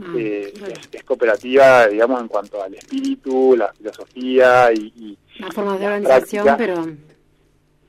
[0.00, 0.72] Ah, Eh, claro.
[0.74, 5.80] es, es cooperativa, digamos, en cuanto al espíritu, la filosofía y, y Una forma de
[5.80, 6.56] la organización, práctica.
[6.74, 6.96] pero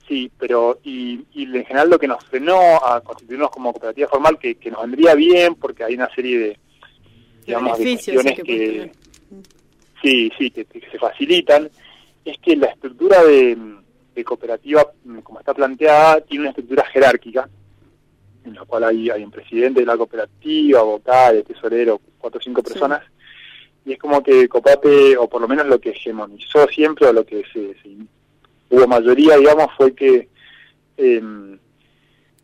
[0.08, 4.38] Sí, pero y, y en general lo que nos frenó a constituirnos como cooperativa formal,
[4.38, 6.60] que, que nos vendría bien porque hay una serie de,
[7.44, 8.92] digamos, de cuestiones que.
[10.06, 11.70] Sí, sí, que, que se facilitan,
[12.24, 13.58] es que la estructura de,
[14.14, 17.48] de cooperativa, mm, como está planteada, tiene una estructura jerárquica,
[18.46, 22.62] en la cual hay, hay un presidente de la cooperativa, vocales, tesorero, cuatro o cinco
[22.62, 22.70] Sí.
[22.74, 23.04] personas,
[23.86, 27.26] y es como que Copate, o por lo menos lo que hegemonizó siempre, o lo
[27.26, 27.90] que se, se
[28.70, 30.28] hubo mayoría, digamos, fue que
[30.98, 31.58] em,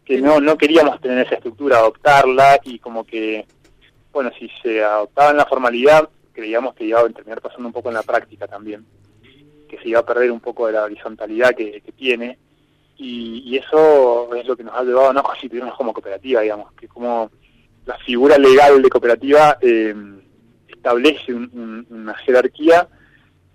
[0.06, 3.46] que no no queríamos tener esa estructura, adoptarla y como que,
[4.12, 6.10] bueno, si se adoptaba en la formalidad,
[6.42, 8.84] creíamos que iba a terminar pasando un poco en la práctica también,
[9.70, 12.38] que se iba a perder un poco de la horizontalidad que, que tiene.
[12.98, 16.72] Y, y eso es lo que nos ha llevado a no constituirnos como cooperativa, digamos,
[16.74, 17.30] que como
[17.86, 20.20] la figura legal de cooperativa em,
[20.68, 22.88] establece un- un- una jerarquía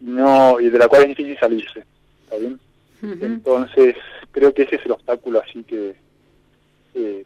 [0.00, 1.84] y no y de la cual es difícil salirse,
[2.24, 2.58] ¿está bien?
[3.24, 3.96] Entonces,
[4.30, 5.94] creo que ese es el obstáculo, así que,
[6.94, 7.24] eh,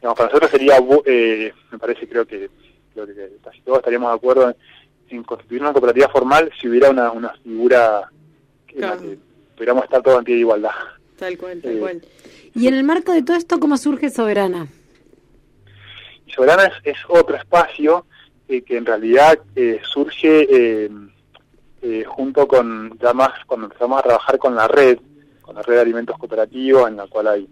[0.00, 2.50] digamos, para nosotros sería, eh, me parece, creo que,
[2.92, 4.56] creo que casi todos estaríamos de acuerdo en,
[5.08, 8.10] en constituir una cooperativa formal si hubiera una, una figura
[8.68, 9.18] en la que
[9.56, 10.70] pudiéramos estar todos en pie de igualdad.
[11.18, 12.02] Tal cual, tal Eh, cual.
[12.54, 14.66] Y en el marco de todo esto, ¿cómo surge Soberana?
[16.34, 18.06] Soberana es, es otro espacio
[18.48, 20.90] eh, que en realidad eh, surge eh,
[21.82, 24.98] eh, junto con, ya más cuando empezamos a trabajar con la red,
[25.42, 27.48] con la red de alimentos cooperativos, en la cual hay,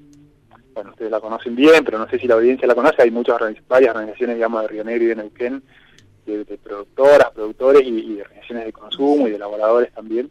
[0.75, 3.39] bueno, ustedes la conocen bien, pero no sé si la audiencia la conoce, hay muchas
[3.69, 5.63] varias organizaciones, digamos, de Río Negro y de Neuquén,
[6.27, 10.31] de, de productoras, productores y, de organizaciones de consumo y de elaboradores también.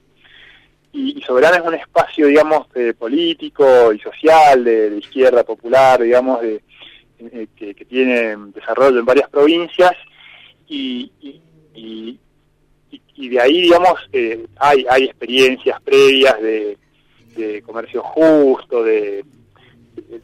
[0.93, 6.41] Y, y Soberana es un espacio, digamos, eh, político y social, de, izquierda popular, digamos,
[6.41, 6.61] de,
[7.19, 9.93] eh, que, que tiene desarrollo en varias provincias
[10.67, 11.41] y, y,
[11.75, 12.17] y-
[13.29, 16.75] de ahí, digamos, eh, hay, hay experiencias previas de,
[17.35, 19.23] de comercio justo, de-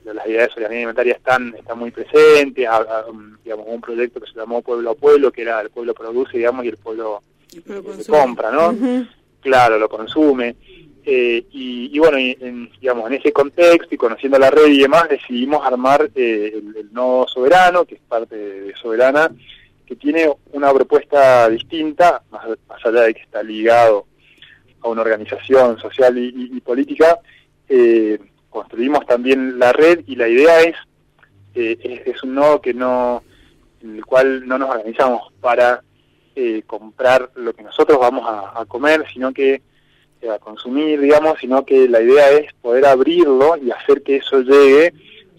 [0.06, 4.20] las ideas de soberanía alimentaria están, están muy presentes, a- a- um, digamos, un proyecto
[4.20, 7.22] que se llamó Pueblo a Pueblo, que era el pueblo produce, digamos, y el pueblo
[7.66, 8.72] Lo eh, compra, ¿no?
[9.42, 10.56] Claro, lo consume.
[11.10, 14.80] Eh, y, y bueno, y en, digamos, en ese contexto y conociendo la red y
[14.82, 19.32] demás, decidimos armar eh, el, el nodo soberano, que es parte de, Soberana,
[19.86, 24.06] que tiene una propuesta distinta, más, más allá de que está ligado
[24.82, 27.18] a una organización social y, y- y política,
[27.70, 30.76] eh, construimos también la red y la idea es,
[31.56, 33.24] eh, es, es un nodo que no,
[33.82, 35.82] en el cual no nos organizamos para
[36.36, 39.62] eh, comprar lo que nosotros vamos a, a comer, sino que
[40.22, 44.42] eh, a consumir, digamos, sino que la idea es poder abrirlo y hacer que eso
[44.42, 44.94] llegue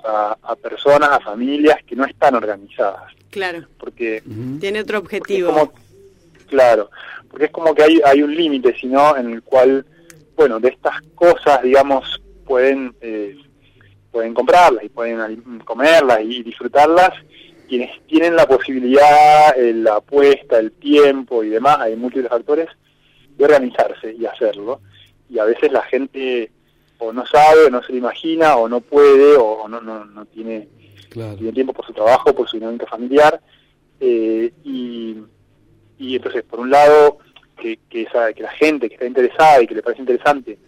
[0.04, 4.22] a, a personas, a familias que no están organizadas, Claro, porque
[4.58, 5.52] tiene otro objetivo.
[5.52, 5.72] como,
[6.48, 6.90] claro,
[7.28, 9.84] porque es como que hay, hay un límite, sino en el cual,
[10.34, 13.36] bueno, de estas cosas, digamos, pueden eh,
[14.10, 17.12] pueden comprarlas y pueden comerlas y disfrutarlas
[17.68, 22.66] quienes tienen la posibilidad, eh, la apuesta, el tiempo y demás, hay múltiples factores,
[23.36, 24.80] de organizarse y hacerlo.
[25.28, 26.50] Y a veces la gente
[26.96, 30.24] o no sabe, o no se lo imagina, o no puede, o no, no, no
[30.24, 30.66] tiene
[31.10, 31.36] Claro.
[31.36, 33.38] tiene tiempo por su trabajo, por su dinámica familiar.
[34.00, 35.16] eh, y,
[35.98, 37.18] y entonces, por un lado,
[37.60, 40.58] que, que, esa, que la gente que está interesada y que le parece interesante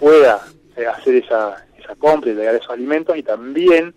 [0.00, 0.42] pueda
[0.80, 3.94] eh, hacer esa, esa compra y llegar a esos alimentos y también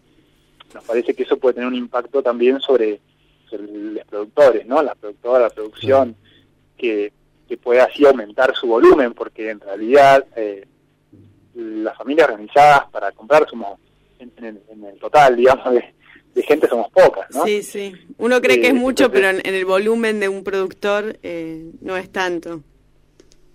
[0.74, 3.00] nos parece que eso puede tener un impacto también sobre,
[3.50, 4.82] sobre los productores, ¿no?
[4.82, 6.15] La productora, la producción,
[6.78, 7.13] que,
[7.48, 10.65] que puede así aumentar su volumen, porque en realidad eh,
[11.56, 13.80] las familias organizadas para comprar somos,
[14.19, 15.93] en, en el, en el total, digamos, de,
[16.34, 17.46] de gente somos pocas, ¿no?
[17.46, 17.93] Sí, sí.
[18.17, 21.19] Uno cree que Eh, es mucho, entonces- pero en, en el volumen de un productor
[21.22, 22.63] eh, no es tanto.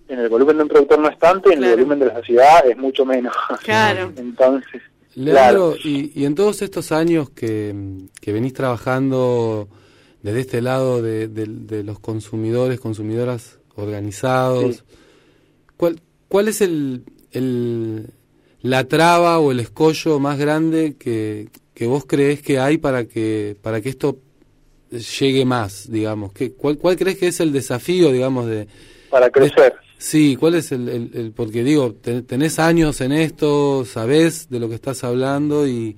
[0.09, 1.73] En el volumen de un productor no es tanto y en Claro.
[1.73, 3.33] el volumen de la sociedad es mucho menos.
[3.63, 4.11] Claro.
[4.17, 4.81] Entonces,
[5.15, 5.75] Leandro, claro.
[5.83, 7.75] y, y en todos estos años que,
[8.19, 9.67] que venís trabajando
[10.23, 14.81] desde este lado de, de- de los consumidores, consumidoras organizados, Sí.
[15.77, 18.07] ¿cuál, ¿cuál es el, el-
[18.61, 23.55] la traba o el escollo más grande que, que vos crees que hay para que,
[23.61, 24.17] para que esto
[25.19, 26.33] llegue más, digamos?
[26.33, 28.67] ¿Qué, cuál, ¿Cuál crees que es el desafío, digamos, de...
[29.09, 29.73] para crecer.
[30.01, 34.75] Sí, ¿cuál es el, porque digo, te- tenés años en esto, sabés de lo que
[34.75, 35.97] estás hablando y,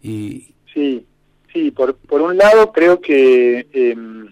[0.00, 1.04] y Sí,
[1.52, 4.28] sí, por, por un lado creo que, em,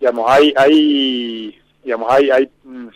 [0.00, 2.88] digamos, hay, hay, digamos, hay, hay, mm,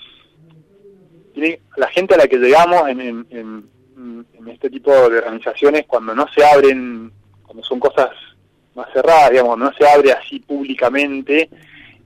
[1.77, 3.69] la gente a la que llegamos en, en, en-
[4.39, 7.13] en este tipo de organizaciones cuando no se abren,
[7.45, 8.11] cuando son cosas
[8.75, 11.49] más cerradas, digamos, no se abre así públicamente,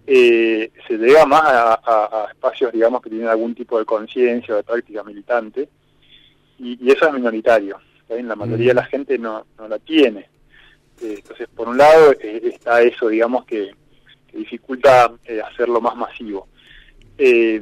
[0.07, 4.55] eh, se llega más a, a- a espacios, digamos, que tienen algún tipo de conciencia
[4.55, 5.69] o de práctica militante,
[6.59, 7.79] y, y eso es minoritario.
[8.09, 10.29] La mayoría de la gente no, no la tiene.
[11.01, 13.71] Eh, entonces, por un lado eh, está eso, digamos, que,
[14.31, 16.49] que dificulta eh, hacerlo más masivo.
[17.17, 17.61] Eh,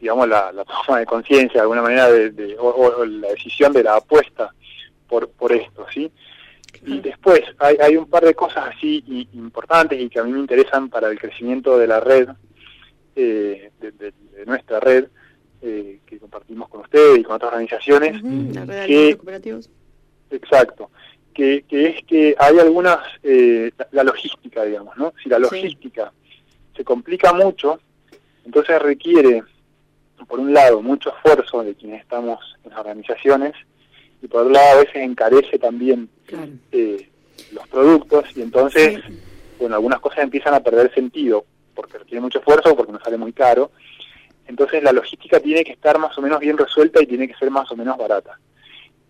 [0.00, 3.72] digamos, la, la toma de conciencia, de alguna manera, de, de- o, o la decisión
[3.72, 4.54] de la apuesta
[5.08, 6.10] por, por esto, ¿sí?
[6.86, 10.40] Y después hay, hay un par de cosas así importantes y que a mí me
[10.40, 12.28] interesan para el crecimiento de la red,
[13.16, 15.06] eh, de, de- de nuestra red,
[15.62, 18.22] eh, que compartimos con ustedes y con otras organizaciones.
[18.22, 19.70] La red de que- cooperativos.
[20.30, 20.90] Exacto.
[21.32, 25.12] Que, que es que hay algunas, eh, la, la logística, digamos, ¿no?
[25.22, 26.12] Si la logística
[26.76, 27.80] se complica mucho,
[28.44, 29.42] entonces requiere,
[30.28, 33.52] por un lado, mucho esfuerzo de quienes estamos en las organizaciones,
[34.24, 36.48] y por otro lado, a veces encarece también Claro.
[36.72, 37.08] eh,
[37.52, 39.00] los productos, y entonces,
[39.58, 43.16] bueno, algunas cosas empiezan a perder sentido, porque requiere mucho esfuerzo o porque nos sale
[43.18, 43.70] muy caro.
[44.46, 47.50] Entonces, la logística tiene que estar más o menos bien resuelta y tiene que ser
[47.50, 48.38] más o menos barata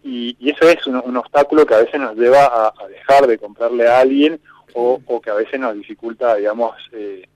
[0.06, 3.26] y, y eso es un, un obstáculo que a veces nos lleva a, a dejar
[3.26, 4.38] de comprarle a alguien
[4.74, 7.26] o, o que a veces nos dificulta, digamos, eh,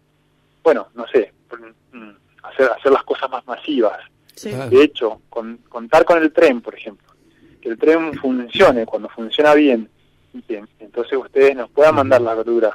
[0.62, 1.33] bueno, no sé,
[1.93, 2.11] mm,
[2.43, 3.99] hacer, hacer las cosas más masivas.
[4.35, 4.51] Sí.
[4.51, 7.08] De hecho, con, contar con el tren, por ejemplo,
[7.59, 9.88] que el tren funcione cuando funciona bien
[10.35, 12.75] y que entonces ustedes nos puedan mandar las verduras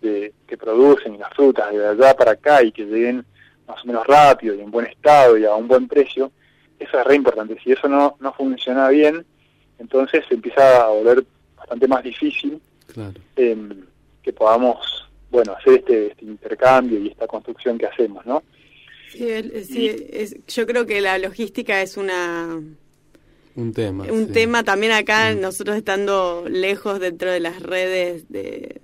[0.00, 3.24] de, que producen y las frutas de allá para acá y que lleguen
[3.66, 6.32] más o menos rápido y en buen estado y a un buen precio,
[6.78, 7.56] eso es re importante.
[7.62, 9.24] Si eso no, no funciona bien,
[9.78, 11.24] entonces se empieza a volver
[11.56, 12.60] bastante más difícil
[12.92, 13.20] claro.
[13.36, 13.84] em,
[14.22, 18.42] que podamos, bueno, hacer este, este intercambio y esta construcción que hacemos, ¿no?
[19.10, 22.60] Sí, el- sí, es- yo creo que la logística es una
[23.56, 24.04] Un tema.
[24.10, 24.32] un sí.
[24.32, 28.80] tema también acá, nosotros estando lejos dentro de las redes de...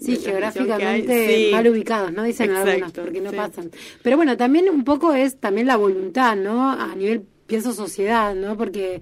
[0.00, 1.46] Sí, de geográficamente.
[1.46, 1.50] Sí.
[1.52, 2.22] mal ubicados, ¿no?
[2.22, 3.36] Dicen Exacto, algunos, porque no sí.
[3.36, 3.70] pasan.
[4.02, 6.70] Pero bueno, también un poco es también la voluntad, ¿no?
[6.70, 8.56] A nivel, pienso, sociedad, ¿no?
[8.56, 9.00] Porque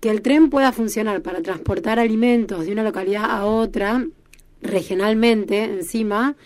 [0.00, 4.06] que el tren pueda funcionar para transportar alimentos de una localidad a otra
[4.62, 6.36] regionalmente encima,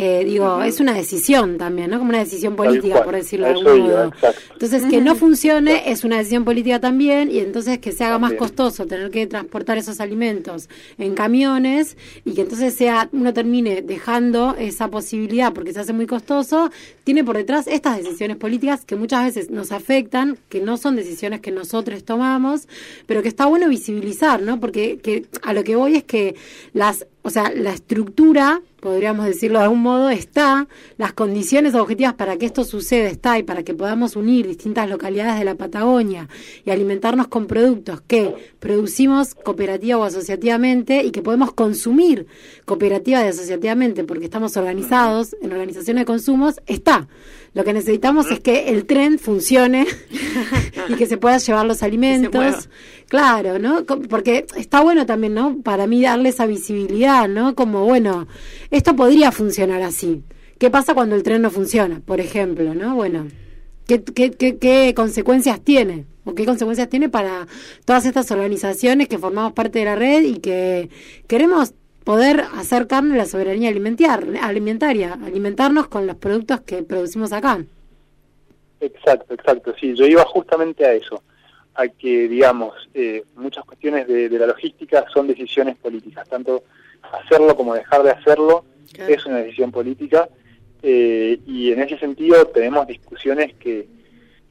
[0.00, 1.98] eh, digo, es una decisión también, ¿no?
[1.98, 4.12] Como una decisión política, por decirlo de algún modo.
[4.52, 8.34] Entonces, que no funcione es una decisión política también y entonces que se haga más
[8.34, 14.54] costoso tener que transportar esos alimentos en camiones y que entonces sea uno termine dejando
[14.56, 16.70] esa posibilidad porque se hace muy costoso,
[17.02, 21.40] tiene por detrás estas decisiones políticas que muchas veces nos afectan, que no son decisiones
[21.40, 22.68] que nosotros tomamos,
[23.06, 24.60] pero que está bueno visibilizar, ¿no?
[24.60, 26.36] Porque que a lo que voy es que
[26.72, 32.36] las, o sea, la estructura podríamos decirlo de algún modo, está, las condiciones objetivas para
[32.36, 36.28] que esto suceda está y para que podamos unir distintas localidades de la Patagonia
[36.64, 42.26] y alimentarnos con productos que producimos cooperativa o asociativamente y que podemos consumir
[42.64, 47.08] cooperativa y asociativamente porque estamos organizados en organizaciones de consumos, está.
[47.54, 49.86] Lo que necesitamos es que el tren funcione
[50.88, 52.68] y que se puedan llevar los alimentos.
[53.08, 53.84] Claro, ¿no?
[53.84, 55.58] Porque está bueno también, ¿no?
[55.62, 57.54] Para mí darle esa visibilidad, ¿no?
[57.54, 58.28] Como, bueno,
[58.70, 60.22] esto podría funcionar así.
[60.58, 62.94] ¿Qué pasa cuando el tren no funciona, por ejemplo, ¿no?
[62.96, 63.28] Bueno,
[63.86, 66.06] ¿qué, qué, qué, qué consecuencias tiene?
[66.24, 67.46] ¿O qué consecuencias tiene para
[67.86, 70.90] todas estas organizaciones que formamos parte de la red y que
[71.26, 71.72] queremos
[72.04, 77.62] poder hacer carne a la soberanía alimentiar, alimentaria, alimentarnos con los productos que producimos acá?
[78.80, 81.22] Exacto, exacto, sí, yo iba justamente a eso,
[81.74, 86.64] a que, digamos, eh, muchas cuestiones de, de la logística son decisiones políticas, tanto
[87.12, 89.12] hacerlo como dejar de hacerlo Claro.
[89.12, 90.28] es una decisión política
[90.82, 93.86] eh, y en ese sentido tenemos discusiones que,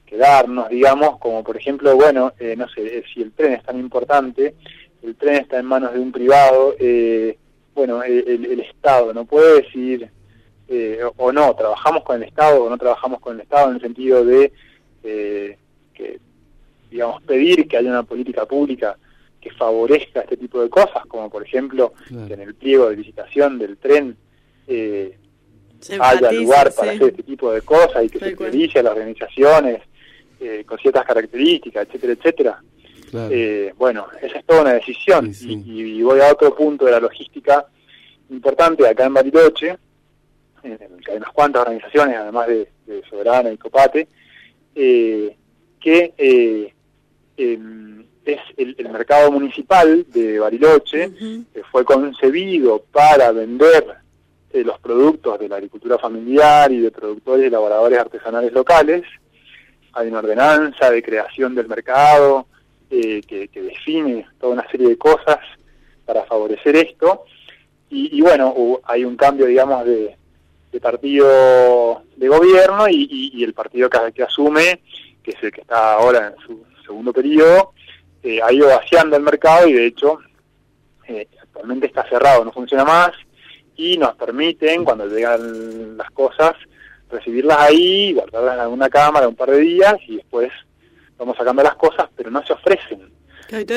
[0.06, 3.64] que darnos, digamos, como por ejemplo, bueno, eh, no sé, eh, si el tren es
[3.64, 4.56] tan importante,
[5.04, 7.38] el tren está en manos de un privado, eh,
[7.76, 10.10] bueno, el, el- el Estado no puede decir,
[10.68, 13.76] eh, o, o no, trabajamos con el Estado o no trabajamos con el Estado en
[13.76, 14.52] el sentido de
[15.04, 15.58] eh,
[15.94, 16.20] que,
[16.92, 18.98] digamos, pedir que haya una política pública
[19.40, 22.28] que favorezca este tipo de cosas, como por ejemplo Claro.
[22.28, 24.18] que en el pliego de licitación del tren
[24.68, 25.18] eh,
[26.00, 26.98] haya lugar para sí.
[26.98, 29.82] hacer este tipo de cosas y que se priorice a las organizaciones
[30.40, 32.64] eh, con ciertas características, etcétera, etcétera.
[33.10, 33.34] Claro.
[33.34, 35.34] Eh, bueno, esa es toda una decisión.
[35.34, 35.64] Sí, sí.
[35.66, 37.66] Y, y voy a otro punto de la logística
[38.30, 39.78] importante acá en Bariloche,
[40.64, 44.08] en el que hay unas cuantas organizaciones, además de, de Soberana y Copate,
[44.76, 45.36] eh,
[45.80, 46.74] que eh,
[47.38, 51.12] em, es el, el mercado municipal de Bariloche,
[51.54, 53.86] que fue concebido para vender
[54.52, 59.04] eh, los productos de la agricultura familiar y de productores y elaboradores artesanales locales.
[59.94, 62.48] Hay una ordenanza de creación del mercado
[62.90, 65.40] eh, que, define toda una serie de cosas
[66.06, 67.26] para favorecer esto.
[67.90, 70.16] Y, y bueno, hay un cambio, digamos, de,
[70.82, 74.82] partido de gobierno y, y- el partido que, que asume,
[75.24, 77.74] que es el que está ahora en su segundo periodo,
[78.22, 80.20] eh, ha ido vaciando el mercado y de hecho
[81.08, 83.12] eh, actualmente está cerrado, no funciona más
[83.76, 86.54] y nos permiten, cuando llegan las cosas,
[87.10, 90.52] recibirlas ahí, guardarlas en alguna cámara un par de días y después
[91.18, 93.18] vamos sacando las cosas, pero no se ofrecen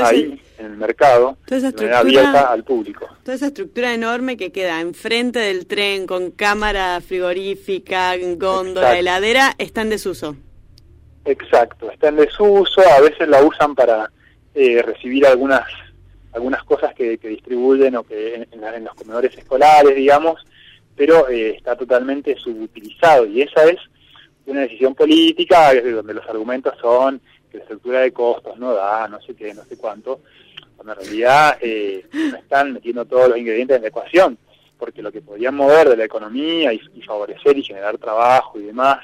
[0.03, 3.09] ahí en el mercado toda esa de manera abierta al público.
[3.23, 8.99] Toda esa estructura enorme que queda enfrente del tren con cámara frigorífica, góndola, Exacto.
[8.99, 10.37] heladera, está en desuso.
[11.25, 14.11] Exacto, está en desuso, a veces la usan para
[14.55, 15.65] eh, recibir algunas
[16.33, 20.45] algunas cosas que, que distribuyen o que en, en en los comedores escolares, digamos,
[20.97, 23.79] pero eh, está totalmente subutilizado y esa es
[24.51, 27.21] una decisión política donde los argumentos son
[27.51, 30.21] que la estructura de costos no da, no sé qué, no sé cuánto,
[30.77, 34.39] cuando en realidad eh, no están metiendo todos los ingredientes en la ecuación,
[34.79, 38.63] porque lo que podían mover de la economía y, y favorecer y generar trabajo y
[38.65, 38.99] demás,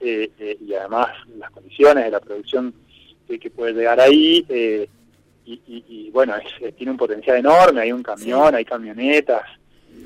[0.00, 1.08] eh, eh, y además
[1.38, 2.74] las condiciones de la producción
[3.26, 4.88] que, que puede llegar ahí, eh,
[5.46, 9.42] y, y- y, bueno, es- tiene un potencial enorme, hay un camión, hay camionetas,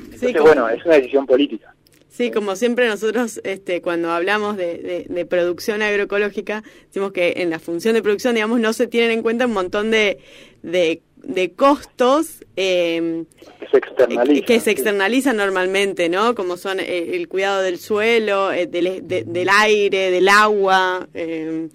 [0.05, 1.75] entonces como- bueno, es una decisión política.
[2.15, 7.49] Sí, como siempre nosotros este, cuando hablamos de, de- de producción agroecológica, decimos que en
[7.49, 10.19] la función de producción, digamos, no se tienen en cuenta un montón de,
[10.63, 13.25] de, de costos eh,
[13.61, 14.47] que se externaliza.
[14.47, 16.35] que se externalizan normalmente, ¿no?
[16.35, 21.71] Como son eh, el cuidado del suelo, eh, del, de- del aire, del agua, el-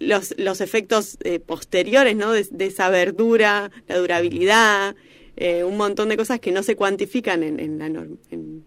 [0.00, 2.32] los, los efectos eh, posteriores, ¿no?
[2.32, 4.96] De, esa verdura, la durabilidad,
[5.36, 8.64] eh, un montón de cosas que no se cuantifican en, en, la norm- en,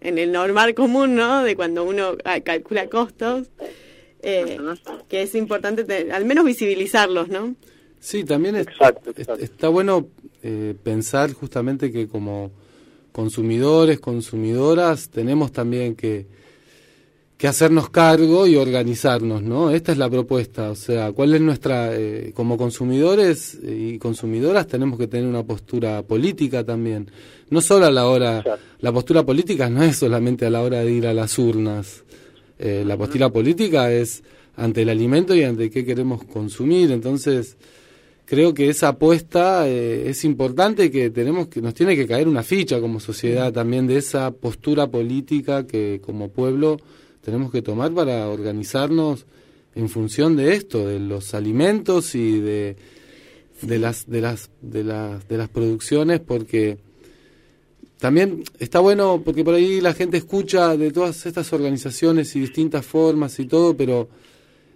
[0.00, 1.42] en el normal común, ¿no?
[1.44, 3.48] De cuando uno ah, calcula costos,
[4.22, 4.58] eh,
[5.08, 7.54] que es importante te- al menos visibilizarlos, ¿no?
[8.00, 9.44] Sí, también es- Exacto, es- exacto.
[9.44, 10.08] está bueno
[10.42, 12.50] eh, pensar justamente que como
[13.12, 16.26] consumidores, consumidoras, tenemos también que,
[17.40, 19.70] que hacernos cargo y organizarnos, ¿no?
[19.70, 24.98] Esta es la propuesta, o sea, ¿cuál es nuestra, eh, como consumidores y consumidoras tenemos
[24.98, 27.10] que tener una postura política también,
[27.48, 28.62] no solo a la hora, Exacto.
[28.80, 32.04] la postura política no es solamente a la hora de ir a las urnas,
[32.58, 34.22] eh, la postura política es
[34.56, 37.56] ante el alimento y ante qué queremos consumir, entonces
[38.26, 42.42] creo que esa apuesta eh, es importante que tenemos que nos tiene que caer una
[42.42, 46.76] ficha como sociedad también de esa postura política que como pueblo
[47.22, 49.26] tenemos que tomar para organizarnos
[49.74, 52.76] en función de esto, de los alimentos y de,
[53.62, 56.78] de las de las de las de las producciones porque
[57.98, 62.86] también está bueno porque por ahí la gente escucha de todas estas organizaciones y distintas
[62.86, 64.08] formas y todo, pero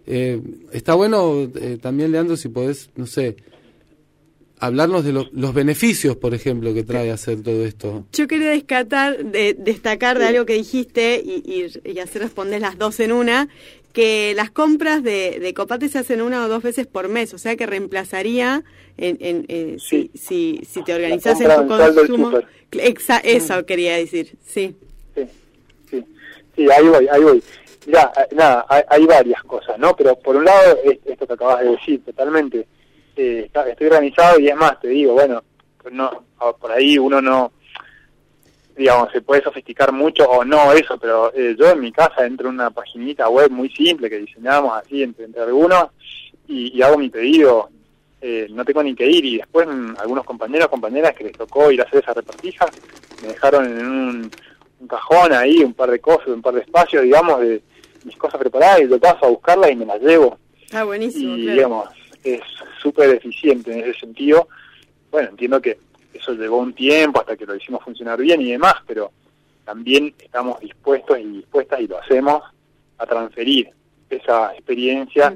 [0.07, 0.41] eh,
[0.73, 3.37] está bueno eh, también, Leandro, si podés, no sé,
[4.67, 8.05] hablarnos de lo- los beneficios, por ejemplo, que trae hacer todo esto.
[8.13, 11.43] Yo quería descatar, de- destacar de algo que dijiste y,
[11.85, 13.49] y, y así respondes las dos en una,
[13.93, 17.39] que las compras de, de Copate se hacen una o dos veces por mes, o
[17.39, 18.65] sea que reemplazaría
[18.97, 22.31] en, en, eh, si, si, si te organizas en tu consumo.
[22.73, 24.75] Exa- eso quería decir, sí.
[25.15, 25.23] Sí,
[25.91, 26.05] sí,
[26.57, 27.43] sí, ahí voy, ahí voy.
[27.87, 29.95] Mirá, eh, nada, hay, hay varias cosas, ¿no?
[29.95, 32.67] Pero por un lado, es- esto que acabas de decir, totalmente,
[33.17, 35.43] eh, está- estoy organizado y es más, te digo, bueno,
[35.91, 36.25] no,
[36.61, 37.53] por ahí uno no,
[38.77, 42.49] digamos, se puede sofisticar mucho o no eso, pero eh, yo en mi casa entro
[42.49, 45.89] en una paginita web muy simple que diseñamos así entre, entre algunos
[46.49, 47.69] y, y hago mi pedido,
[48.21, 51.71] eh, no tengo ni que ir y después mm, algunos compañeros, compañeras que les tocó
[51.71, 52.67] ir a hacer esa repartija,
[53.23, 54.31] me dejaron en un,
[54.81, 57.63] un cajón ahí un par de cosas, un par de espacios, digamos, de
[58.05, 60.37] mis cosas preparadas y yo paso a buscarlas y me las llevo.
[60.73, 61.55] Ah, buenísimo, y claro.
[61.57, 61.89] digamos,
[62.25, 62.41] es
[62.81, 64.49] súper eficiente en ese sentido.
[65.11, 65.79] Bueno, entiendo que
[66.13, 69.13] eso llevó un tiempo hasta que lo hicimos funcionar bien y demás, pero
[69.65, 72.43] también estamos dispuestos y dispuestas y lo hacemos
[72.99, 73.71] a transferir
[74.09, 75.35] esa experiencia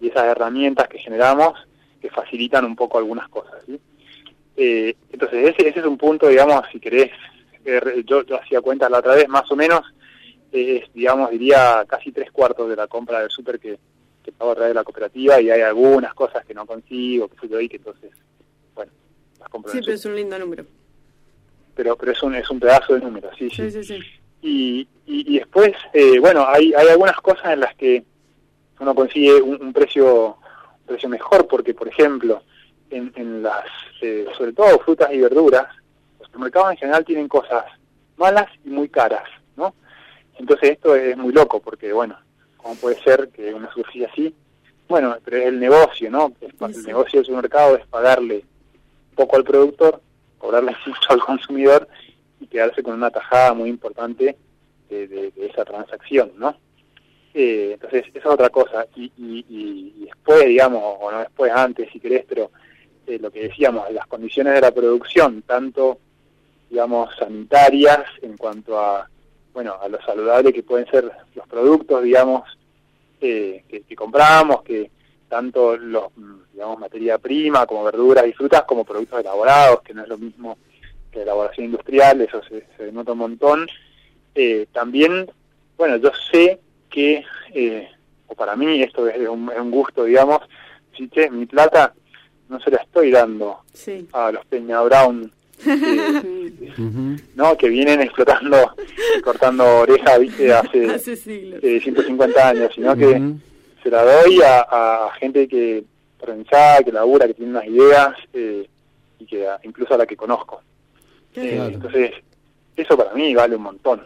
[0.00, 1.54] y esas herramientas que generamos
[2.00, 3.62] que facilitan un poco algunas cosas.
[3.66, 3.80] ¿sí?
[4.56, 7.10] Eh, entonces, ese, ese es un punto, digamos, si querés,
[7.64, 9.82] eh, yo, yo hacía cuenta la otra vez, más o menos,
[10.52, 13.78] eh, es, digamos, diría casi tres cuartos de la compra del súper que,
[14.28, 17.36] que pago a través de la cooperativa y hay algunas cosas que no consigo, que
[17.38, 18.10] soy yo ahí, que entonces,
[18.74, 18.92] bueno,
[19.40, 20.66] las compro Sí, pero es un lindo número.
[21.74, 23.70] pero, pero es un, es un pedazo de número, sí, sí.
[23.70, 23.98] Sí, sí, sí.
[24.42, 28.04] Y, y, y después, eh, bueno, hay, hay algunas cosas en las que
[28.80, 32.42] uno consigue un, un precio un precio mejor, porque, por ejemplo,
[32.90, 33.64] en, en las,
[34.02, 35.74] eh, sobre todo frutas y verduras,
[36.18, 37.64] los supermercados en general tienen cosas
[38.18, 39.24] malas y muy caras,
[39.56, 39.74] ¿no?
[40.38, 42.16] Entonces esto es muy loco, porque, bueno,
[42.58, 44.34] ¿cómo puede ser que una superficie así?
[44.88, 46.32] Bueno, pero es el negocio, ¿no?
[46.40, 48.44] Es pa- El negocio del supermercado es pagarle
[49.14, 50.00] poco al productor,
[50.38, 51.88] cobrarle mucho al consumidor
[52.40, 54.36] y quedarse con una tajada muy importante
[54.88, 56.56] de, de- de esa transacción, ¿no?
[57.34, 58.86] Eh, entonces, esa es otra cosa.
[58.96, 62.50] Y, y- y- y después, digamos, o no después, antes, si querés, pero
[63.06, 65.98] eh, lo que decíamos, las condiciones de la producción, tanto,
[66.70, 69.08] digamos, sanitarias en cuanto a,
[69.58, 72.44] bueno, a lo saludable que pueden ser los productos, digamos,
[73.20, 74.88] eh, que, que compramos, que
[75.28, 80.02] tanto los, mm, digamos, materia prima como verduras y frutas, como productos elaborados, que no
[80.04, 80.58] es lo mismo
[81.10, 83.66] que elaboración industrial, eso se, se nota un montón.
[84.36, 85.28] Eh, también,
[85.76, 87.88] bueno, yo sé que, eh,
[88.28, 90.38] o para mí esto es un, es un gusto, digamos,
[90.96, 91.92] si che, mi plata
[92.48, 94.06] no se la estoy dando Sí.
[94.12, 95.32] a los Peña Brown,
[95.66, 97.56] eh, ¿no?
[97.56, 98.74] Que vienen explotando,
[99.16, 101.60] y cortando orejas, viste, hace, Hace siglos.
[101.62, 103.20] eh, 150 años, sino que
[103.82, 104.60] se la doy a,
[105.08, 105.84] a gente que
[106.20, 108.68] organizada, que labura, que tiene unas ideas eh,
[109.20, 110.60] y que a- incluso a la que conozco.
[111.34, 111.74] Eh, Claro.
[111.74, 112.10] Entonces,
[112.76, 114.02] eso para mí vale un montón,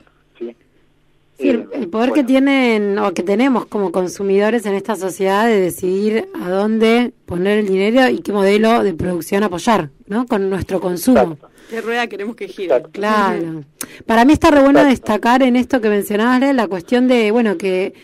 [1.38, 1.48] ¿sí?
[1.48, 5.46] El, Eh, el poder bueno, que tienen o que tenemos como consumidores en esta sociedad
[5.46, 10.26] de decidir a dónde poner el dinero y qué modelo de producción apoyar, ¿no?
[10.26, 11.38] Con nuestro consumo.
[11.70, 12.82] ¿Qué rueda queremos que gire?
[12.92, 13.64] Claro.
[14.04, 17.94] Para mí está re bueno destacar en esto que mencionabas, la cuestión de, bueno, que,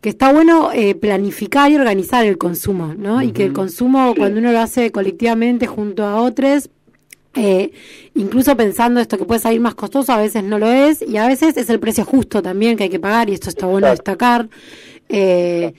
[0.00, 3.22] que está bueno eh, planificar y organizar el consumo, ¿no?
[3.22, 6.70] Y que el consumo, cuando uno lo hace colectivamente junto a otros,
[7.34, 7.72] eh,
[8.14, 11.26] incluso pensando esto que puede salir más costoso, a veces no lo es, y a
[11.26, 14.48] veces es el precio justo también que hay que pagar, y esto está bueno destacar.
[15.08, 15.74] Eh,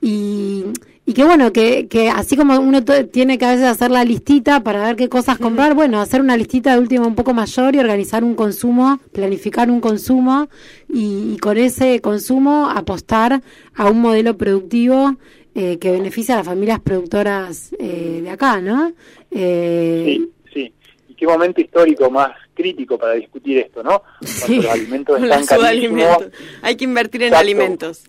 [0.00, 0.64] y,
[1.04, 4.62] y que bueno, que, que así como uno tiene que a veces hacer la listita
[4.62, 7.78] para ver qué cosas comprar, bueno, hacer una listita de última un poco mayor y
[7.78, 10.48] organizar un consumo, planificar un consumo
[10.88, 13.42] y, y con ese consumo apostar
[13.74, 15.16] a un modelo productivo
[15.54, 18.92] eh, que beneficie a las familias productoras eh, de acá, ¿no?
[19.30, 20.32] Eh, Sí,
[21.22, 24.02] qué momento histórico más crítico para discutir esto, ¿no?
[24.40, 26.18] Cuando los alimentos están carísimos.
[26.62, 27.44] Hay que invertir en Exacto.
[27.44, 28.04] alimentos.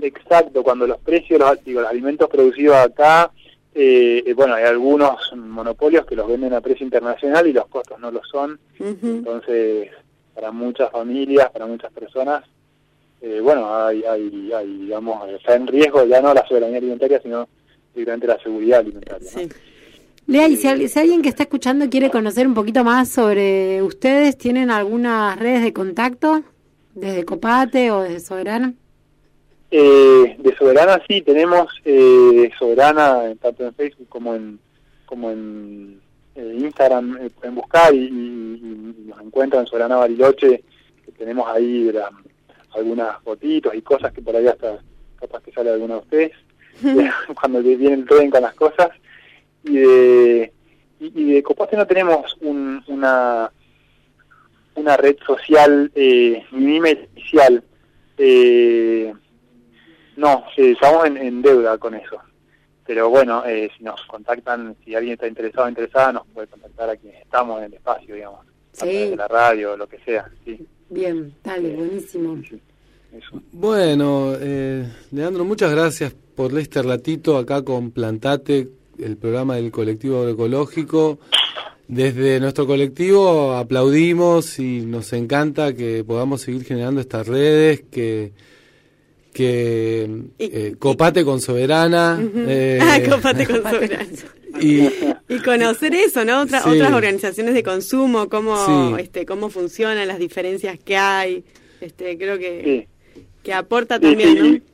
[0.00, 3.32] Exacto, cuando los precios, los, digo, los alimentos producidos acá,
[3.74, 7.98] eh, eh, bueno, hay algunos monopolios que los venden a precio internacional y los costos
[7.98, 8.60] no lo son.
[8.78, 9.90] Entonces,
[10.32, 12.44] para muchas familias, para muchas personas,
[13.20, 17.48] eh, bueno, hay, hay, hay, digamos, está en riesgo ya no la soberanía alimentaria, sino
[17.92, 19.28] directamente la seguridad alimentaria.
[19.34, 19.48] ¿no?
[20.30, 23.82] Lea, y si, al- si alguien que está escuchando quiere conocer un poquito más sobre
[23.82, 26.42] ustedes, ¿tienen algunas redes de contacto?
[26.94, 28.74] ¿Desde Copate o desde Soberana?
[29.72, 34.58] Eh, de Soberana sí, tenemos eh, Soberana tanto en Facebook como en
[35.06, 36.00] como en
[36.36, 40.62] eh, Instagram, eh, pueden buscar y, y- y nos encuentran en Soberana Bariloche,
[41.04, 42.10] que tenemos ahí de la-
[42.74, 44.78] algunas fotitos y cosas que por ahí hasta
[45.18, 46.32] capaz que sale alguna de ustedes,
[47.40, 48.90] cuando viene el tren con las cosas.
[49.64, 50.52] Y de,
[51.00, 53.50] y, y de Coposte no tenemos un- una
[54.76, 57.62] una red social eh, ni un email oficial.
[58.16, 59.12] Eh,
[60.16, 62.16] no, eh, estamos en, en deuda con eso.
[62.86, 66.88] Pero bueno, eh, si nos contactan, si alguien está interesado o interesada, nos puede contactar
[66.90, 68.40] a quienes estamos en el espacio, digamos.
[68.46, 70.30] A través de la radio, lo que sea.
[70.44, 72.36] Sí, Bien, dale, buenísimo.
[73.52, 78.68] Bueno, eh, Leandro, muchas gracias por este ratito acá con Plantate,
[79.02, 81.18] el programa del colectivo agroecológico.
[81.88, 88.32] Desde nuestro colectivo aplaudimos y nos encanta que podamos seguir generando estas redes, que,
[89.32, 92.18] que eh, copate con soberana.
[92.34, 94.08] eh, Ah, copate con soberano.
[94.60, 94.82] y,
[95.28, 96.42] Y conocer eso, ¿no?
[96.42, 96.70] Otra- Sí.
[96.70, 98.56] Otras organizaciones de consumo, cómo,
[98.96, 99.02] Sí.
[99.02, 101.44] este, cómo funcionan, las diferencias que hay.
[101.80, 103.22] Este, creo que, Sí.
[103.42, 104.69] que aporta también, sí, ¿no?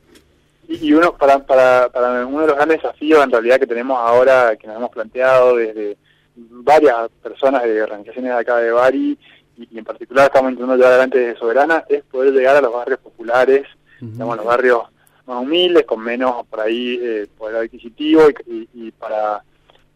[0.67, 4.55] Y- uno para, para, para uno de los grandes desafíos en realidad que tenemos ahora,
[4.57, 5.97] que nos hemos planteado desde
[6.35, 9.17] varias personas de organizaciones de acá de Bari,
[9.57, 12.73] y, y en particular estamos intentando llevar adelante desde Soberana, es poder llegar a los
[12.73, 13.65] barrios populares,
[13.99, 14.83] digamos, los barrios
[15.25, 19.43] más humildes, con menos por ahí eh, poder adquisitivo y, y- y para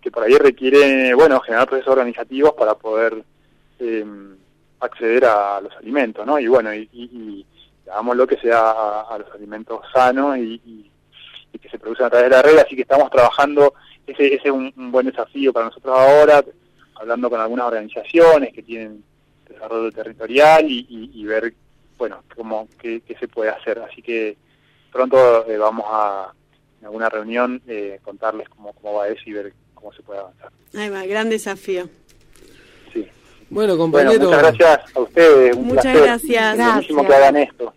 [0.02, 3.24] que por ahí requiere, bueno, generar procesos organizativos para poder
[3.80, 4.04] eh,
[4.80, 6.40] acceder a los alimentos, ¿no?
[6.40, 7.46] Y bueno, y
[7.90, 10.90] hagámoslo que sea a, a los alimentos sanos y,
[11.62, 13.74] que se producen a través de la red, así que estamos trabajando,
[14.08, 16.44] ese, ese es un, buen desafío para nosotros ahora,
[16.96, 19.04] hablando con algunas organizaciones que tienen
[19.48, 21.54] desarrollo territorial y, y- ver,
[21.98, 23.78] bueno, cómo, qué, qué se puede hacer.
[23.80, 24.38] Así que
[24.92, 26.34] pronto eh, vamos a,
[26.80, 30.52] en alguna reunión, eh, contarles cómo, cómo va eso y ver cómo se puede avanzar.
[30.74, 31.90] Ahí va, gran desafío.
[33.52, 34.24] Bueno, Bueno, compañero.
[34.26, 35.56] muchas gracias a ustedes.
[35.58, 36.02] Un Muchas placer.
[36.04, 36.58] gracias.
[36.58, 37.08] Buenísimo Gracias.
[37.08, 37.74] que hagan esto.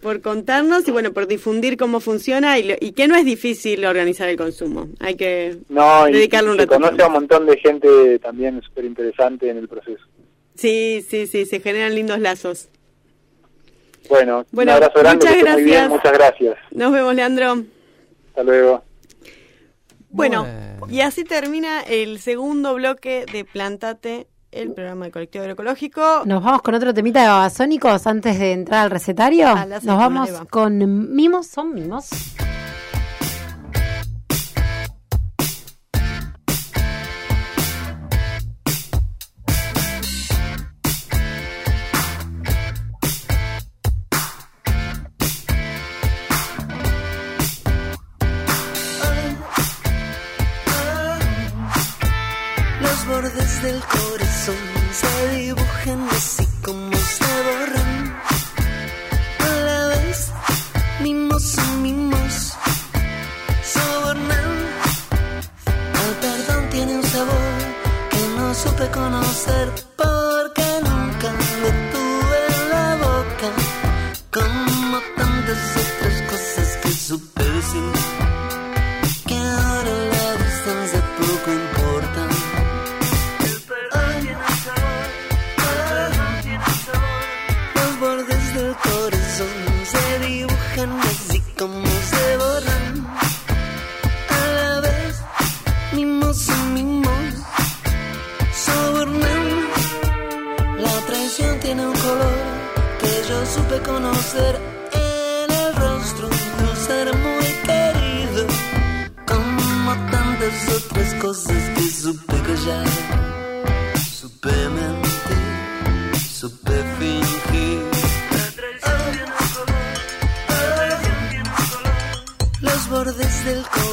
[0.00, 3.84] por contarnos y bueno, por difundir cómo funciona y, lo- y que no es difícil
[3.84, 4.88] organizar el consumo.
[5.00, 6.74] Hay que No, dedicarle un se rato.
[6.80, 10.02] conoce a un montón de gente también súper interesante en el proceso.
[10.54, 12.68] Sí, sí, sí, se generan lindos lazos.
[14.08, 15.88] Bueno, Bueno, un abrazo grande, muchas muy bien, gracias.
[15.90, 16.56] muchas gracias.
[16.70, 17.64] Nos vemos, Leandro.
[18.28, 18.84] Hasta luego.
[20.10, 20.46] Bueno,
[20.78, 20.94] Bueno.
[20.94, 26.22] y así termina el segundo bloque de Plantate, el programa de colectivo agroecológico.
[26.24, 29.54] Nos vamos con otro temita de babasónicos antes de entrar al recetario.
[29.82, 32.08] Nos vamos con mimos, son mimos.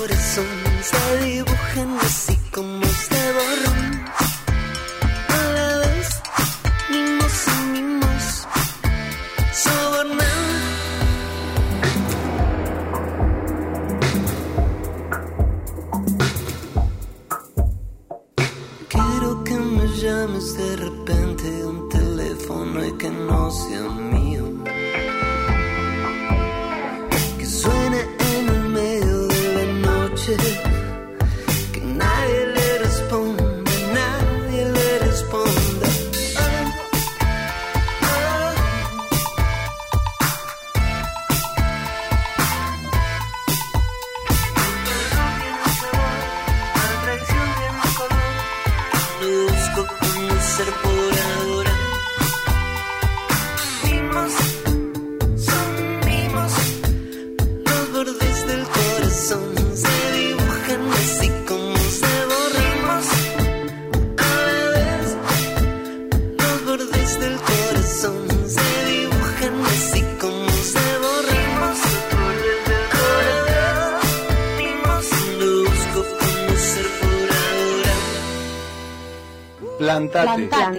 [0.07, 0.45] Corazón
[0.83, 2.34] se dibujan así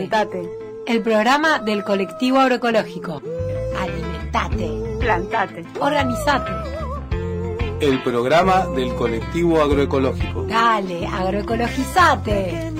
[0.08, 0.48] Plantate.
[0.86, 3.20] El programa del colectivo agroecológico.
[3.76, 4.70] Alimentate.
[5.00, 5.64] Plantate.
[5.80, 6.52] Organizate.
[7.80, 10.44] El programa del colectivo agroecológico.
[10.44, 12.72] Dale, agroecologizate.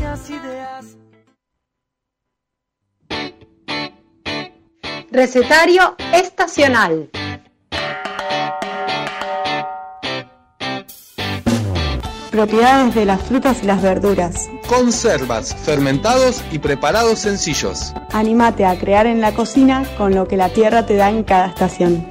[5.11, 7.11] Recetario estacional.
[12.37, 14.51] Propiedades de las frutas y las verduras.
[14.69, 17.95] Conservas, fermentados y preparados sencillos.
[18.13, 21.47] Anímate a crear en la cocina con lo que la tierra te da en cada
[21.47, 22.07] estación.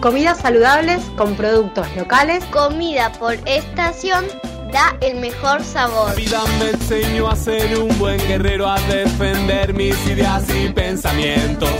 [0.00, 2.44] Comidas saludables con productos locales.
[2.46, 4.24] Comida por estación
[4.72, 6.08] da el mejor sabor.
[6.08, 11.70] La vida me enseñó a ser un buen guerrero, a defender mis ideas y pensamientos.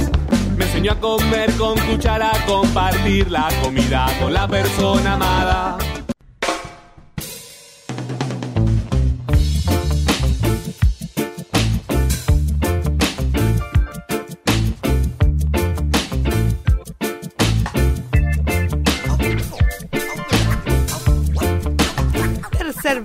[0.56, 5.78] Me enseñó a comer con cuchara, a compartir la comida con la persona amada.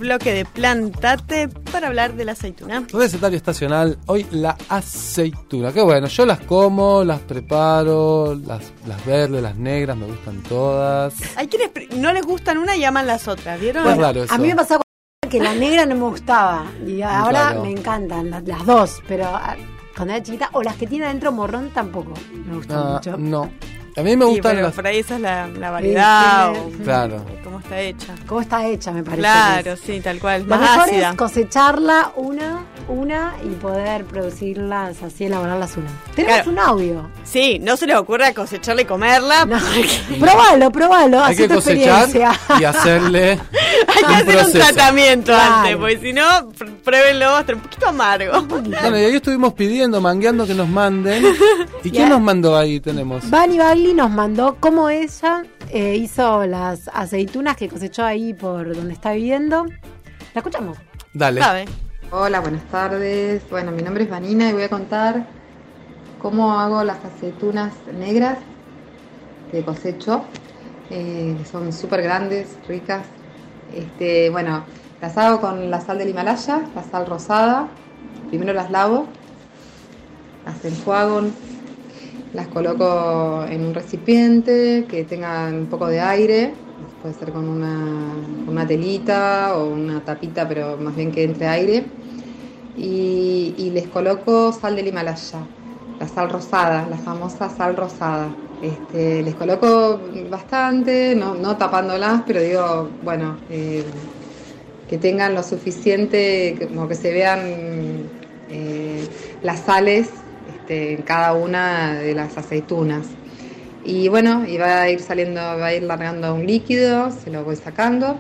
[0.08, 2.84] Bloque de Plantate para hablar de la aceituna.
[2.92, 5.74] Recetario estacional, hoy la aceituna.
[5.74, 11.14] Qué bueno, yo las como, las preparo, las, las verdes, las negras, me gustan todas.
[11.36, 13.86] Hay quienes no les gustan una y aman las otras, ¿vieron?
[13.88, 14.34] Es raro eso.
[14.34, 14.82] A mí me pasaba
[15.22, 16.66] con que la negra no me gustaba.
[16.86, 17.64] Y ahora Claro.
[17.64, 19.02] me encantan las, las dos.
[19.10, 19.56] Pero ah,
[19.96, 22.14] cuando era chiquita, o las que tiene adentro morrón tampoco
[22.46, 23.18] me gustan Ah, mucho.
[23.18, 23.52] no.
[23.98, 24.76] A mí me Sí, gustan pero las...
[24.76, 27.26] por ahí esa es la, la variedad Sí, o tiene- Claro.
[27.44, 28.16] cómo está hecha.
[28.28, 29.22] ¿Cómo está hecha, me parece?
[29.22, 30.44] Claro, sí, tal cual.
[30.44, 31.10] Lo Más mejor ácida.
[31.10, 35.90] es cosecharla una, una y poder producirlas así, elaborarlas una.
[36.16, 36.52] Tenemos Claro.
[36.52, 37.10] un audio.
[37.24, 39.46] Sí, no se les ocurra cosecharla y comerla.
[39.46, 39.58] No,
[40.20, 41.24] probalo, probalo.
[41.24, 42.32] Hay que tu cosechar experiencia.
[42.60, 43.32] y hacerle
[44.06, 45.56] Hay que un hacer un tratamiento Claro.
[45.56, 48.42] antes, porque si no, pr- pruébenlo, va a estar un poquito amargo.
[48.44, 51.24] Bueno, y ahí estuvimos pidiendo, mangueando que nos manden.
[51.84, 52.80] ¿Y quién nos mandó ahí?
[52.80, 53.28] Tenemos.
[53.30, 53.58] Bunny
[53.96, 59.66] Nos mandó cómo ella eh, hizo las aceitunas que cosechó ahí por donde está viviendo.
[60.36, 60.78] ¿La escuchamos?
[61.14, 61.42] Dale.
[61.42, 61.66] ¿Sabe?
[62.12, 63.42] Hola, buenas tardes.
[63.50, 65.26] Bueno, mi nombre es Vanina y voy a contar
[66.20, 68.38] cómo hago las aceitunas negras
[69.52, 70.26] que cosecho.
[70.92, 73.04] Eh, que son súper grandes, ricas.
[73.74, 74.64] Este, bueno,
[75.02, 77.68] las hago con la sal del Himalaya, la sal rosada.
[78.30, 79.08] Primero las lavo,
[80.46, 81.24] las enjuago,
[82.38, 86.54] las coloco en un recipiente que tenga un poco de aire.
[87.02, 88.14] Puede ser con una,
[88.48, 91.86] una telita o una tapita, pero más bien que entre aire.
[92.78, 95.40] Y, y les coloco sal del Himalaya,
[96.00, 98.28] la sal rosada, la famosa sal rosada.
[98.62, 103.84] Este, les coloco bastante, no, tapándolas, pero digo, bueno, eh,
[104.88, 107.40] que tengan lo suficiente, como que se vean
[108.52, 109.08] eh,
[109.42, 110.12] las sales
[110.68, 113.08] este, en cada una de las aceitunas.
[113.86, 117.46] Y bueno, y va a ir saliendo, va a ir largando un líquido, se lo
[117.46, 118.20] voy sacando.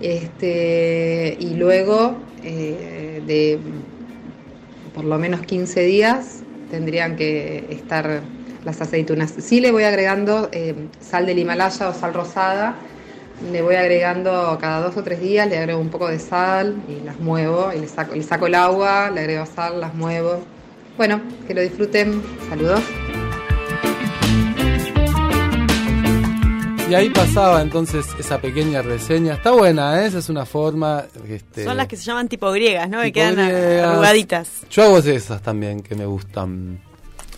[0.00, 3.58] Este, y luego eh, de
[4.94, 8.22] por lo menos 15 días tendrían que estar
[8.64, 9.34] las aceitunas.
[9.38, 12.74] Sí le voy agregando eh, sal del Himalaya o sal rosada,
[13.52, 17.04] le voy agregando cada dos o tres días, le agrego un poco de sal y
[17.04, 20.42] las muevo, y le saco, le saco el agua, le agrego sal, las muevo.
[20.98, 22.20] Bueno, que lo disfruten.
[22.48, 22.82] Saludos.
[26.90, 29.34] Y ahí pasaba entonces esa pequeña reseña.
[29.34, 30.06] Está buena, ¿eh?
[30.06, 31.04] esa es una forma.
[31.28, 33.00] Este, Son las que se llaman tipo griegas, ¿no?
[33.00, 33.88] Que quedan griegas.
[33.90, 34.48] arrugaditas.
[34.70, 36.80] Yo hago esas también que me gustan.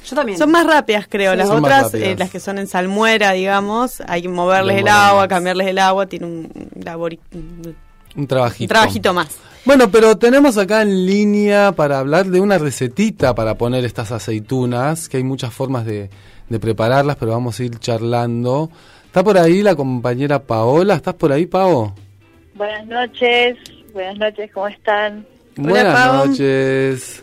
[0.08, 0.38] Yo también.
[0.38, 1.32] Son más rápidas, creo.
[1.32, 5.28] Sí, las otras, eh, las que son en salmuera, digamos, hay que moverles el agua,
[5.28, 7.18] cambiarles el agua, tiene un, labor,
[8.14, 8.68] un Un trabajito.
[8.72, 9.38] trabajito más.
[9.64, 15.08] Bueno, pero tenemos acá en línea para hablar de una recetita para poner estas aceitunas,
[15.08, 16.08] que hay muchas formas de,
[16.48, 18.70] de prepararlas, pero vamos a ir charlando.
[19.04, 20.94] Está por ahí la compañera Paola.
[20.94, 21.94] ¿Estás por ahí, Pavo?
[22.54, 23.56] Buenas noches,
[23.92, 25.26] buenas noches, ¿cómo están?
[25.56, 27.22] Buenas noches.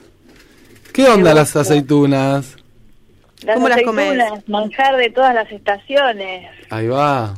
[0.93, 2.55] ¿Qué onda las aceitunas?
[3.43, 6.47] Las ¿Cómo las aceitunas, manjar de todas las estaciones.
[6.69, 7.35] Ahí va.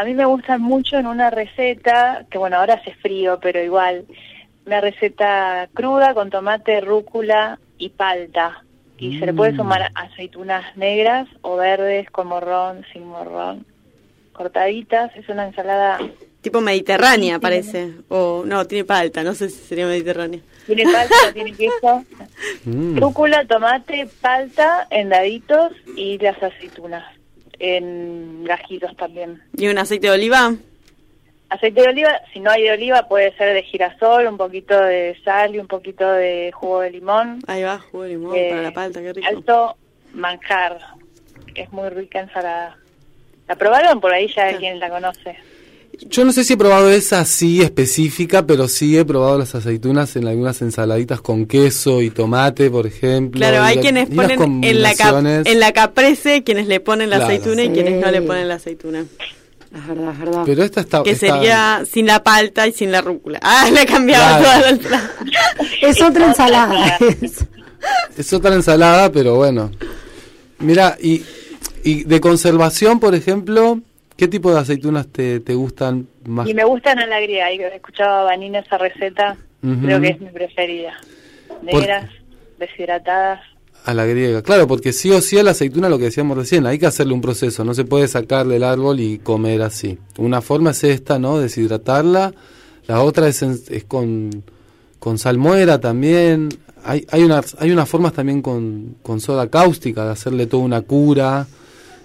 [0.00, 4.06] A mí me gustan mucho en una receta, que bueno, ahora hace frío, pero igual,
[4.64, 8.64] una receta cruda con tomate, rúcula y palta.
[8.96, 9.56] Y se le puede Mm.
[9.56, 13.66] sumar aceitunas negras o verdes con morrón, sin morrón,
[14.32, 15.14] cortaditas.
[15.16, 15.98] Es una ensalada,
[16.40, 17.92] Tipo mediterránea, parece.
[18.08, 20.40] O no, tiene palta, no sé si sería mediterránea.
[20.64, 22.06] tiene palta, tiene queso.
[22.64, 22.96] Mm.
[22.98, 27.04] Rúcula, tomate, palta en daditos y las aceitunas
[27.60, 29.40] en gajitos también.
[29.56, 30.52] ¿Y un aceite de oliva?
[31.50, 35.16] Aceite de oliva, si no hay de oliva puede ser de girasol, un poquito de
[35.24, 37.40] sal y un poquito de jugo de limón.
[37.46, 39.28] Ahí va, jugo de limón Eh, para la palta, qué rico.
[39.28, 39.76] Alto
[40.14, 40.78] manjar,
[41.54, 42.76] es muy rica ensalada.
[43.48, 44.00] ¿La probaron?
[44.00, 45.36] Por ahí ya hay quien la conoce.
[46.08, 50.16] Yo no sé si he probado esa así específica, pero sí he probado las aceitunas
[50.16, 53.38] en algunas ensaladitas con queso y tomate, por ejemplo.
[53.38, 55.46] Claro, hay quienes ponen en la, cap- combinaciones.
[55.46, 57.32] en la caprese, quienes le ponen la Claro.
[57.34, 59.00] aceituna y quienes no le ponen la aceituna.
[59.72, 60.42] Es verdad, es verdad.
[60.46, 61.02] Pero esta está...
[61.02, 63.38] que está- sería sin la palta y sin la rúcula.
[63.42, 64.78] Ah, le he cambiado Claro.
[64.78, 65.10] toda la.
[65.82, 66.98] Es otra ensalada.
[68.16, 69.70] Es otra ensalada, pero bueno.
[70.58, 71.22] Mira, y,
[71.84, 73.80] y de conservación, por ejemplo,
[74.20, 76.46] ¿qué tipo de aceitunas te, te gustan más?
[76.46, 79.36] Y me gustan a la griega, y que escuchaba a Vanina esa receta,
[79.82, 80.92] creo que es mi preferida.
[81.62, 82.10] Negras,
[82.58, 83.40] deshidratadas.
[83.86, 86.66] A la griega, claro, porque sí o sí a la aceituna, lo que decíamos recién,
[86.66, 89.98] hay que hacerle un proceso, no se puede sacar del árbol y comer así.
[90.18, 91.38] Una forma es esta, ¿no?
[91.38, 92.34] Deshidratarla,
[92.86, 94.44] la otra es, en- es con,
[94.98, 96.50] con salmuera también,
[96.84, 100.82] hay, hay, unas, hay unas formas también con, con soda cáustica de hacerle toda una
[100.82, 101.46] cura.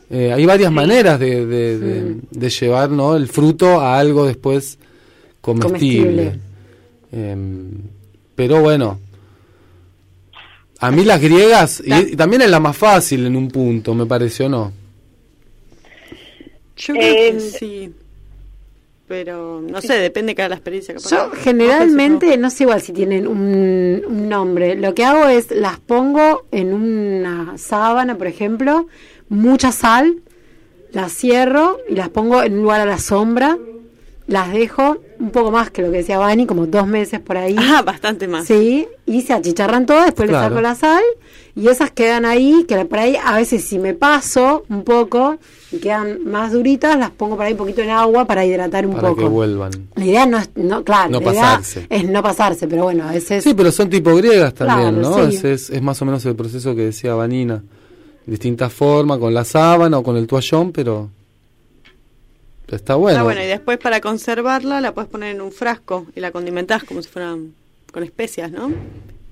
[0.09, 3.15] Eh, hay varias maneras de, de, de- de llevar ¿no?
[3.15, 4.77] el fruto a algo después
[5.41, 6.33] comestible.
[6.33, 6.39] Comestible.
[7.11, 7.71] Em,
[8.35, 8.99] pero bueno,
[10.79, 14.05] a mí las griegas, y, y también es la más fácil en un punto, me
[14.05, 14.71] pareció, ¿no?
[16.77, 17.93] Yo creo que Eh, sí.
[19.07, 20.95] Pero no sé, depende de cada la experiencia.
[20.95, 21.09] capaz.
[21.11, 25.79] Yo generalmente, no sé igual si tienen un, un nombre, lo que hago es las
[25.79, 28.87] pongo en una sábana, por ejemplo,
[29.35, 30.15] mucha sal,
[30.91, 33.57] las cierro y las pongo en un lugar a la sombra,
[34.27, 37.55] las dejo un poco más que lo que decía Vani, como dos meses por ahí.
[37.59, 38.45] Ah, bastante más.
[38.45, 40.45] Sí, y se achicharran todas, después Claro.
[40.45, 41.03] le saco la sal
[41.55, 45.37] y esas quedan ahí, que por ahí a veces si me paso un poco
[45.71, 48.95] y quedan más duritas, las pongo por ahí un poquito en agua para hidratar un
[48.95, 49.21] Para poco.
[49.21, 49.71] que vuelvan.
[49.95, 51.85] La idea no es, no, claro, No la idea pasarse.
[51.89, 55.29] es no pasarse, pero bueno, a veces Sí, pero son tipo griegas también, Claro, ¿no?
[55.31, 55.35] sí.
[55.37, 57.63] Es, es, es más o menos el proceso que decía Vanina.
[58.25, 61.09] Distintas formas, con la sábana o con el toallón, pero
[62.67, 63.19] está bueno.
[63.19, 66.83] Ah, bueno, y después para conservarla la puedes poner en un frasco y la condimentás
[66.83, 67.53] como si fueran
[67.91, 68.71] con especias, ¿no?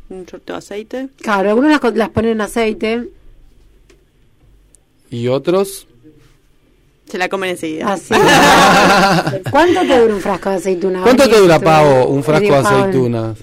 [0.10, 1.10] Un chorrito de aceite.
[1.22, 3.10] Claro, algunos las, ponen en aceite,
[5.10, 5.88] Y otros,
[7.10, 7.94] Se la comen enseguida.
[7.94, 8.14] así.
[9.52, 11.02] ¿Cuánto te dura un frasco de aceituna?
[11.04, 13.38] ¿cuánto te dura, Pavo, un frasco de aceitunas?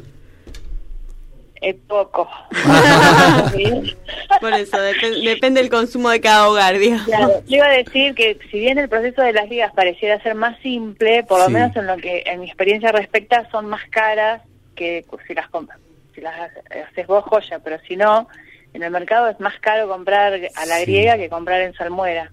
[1.60, 2.28] Es poco.
[3.54, 3.96] Sí.
[4.40, 7.04] Por eso, depe- depende del consumo de cada hogar, digamos.
[7.06, 10.34] Claro, yo iba a decir que si bien el proceso de las ligas pareciera ser
[10.34, 11.52] más simple, por lo Sí.
[11.52, 14.42] menos en lo que en mi experiencia respecta son más caras
[14.74, 15.78] que si las compras.
[16.14, 18.28] Si las hace- haces vos joya, pero si no,
[18.72, 20.82] en el mercado es más caro comprar a la Sí.
[20.82, 22.30] griega que comprar en salmuera.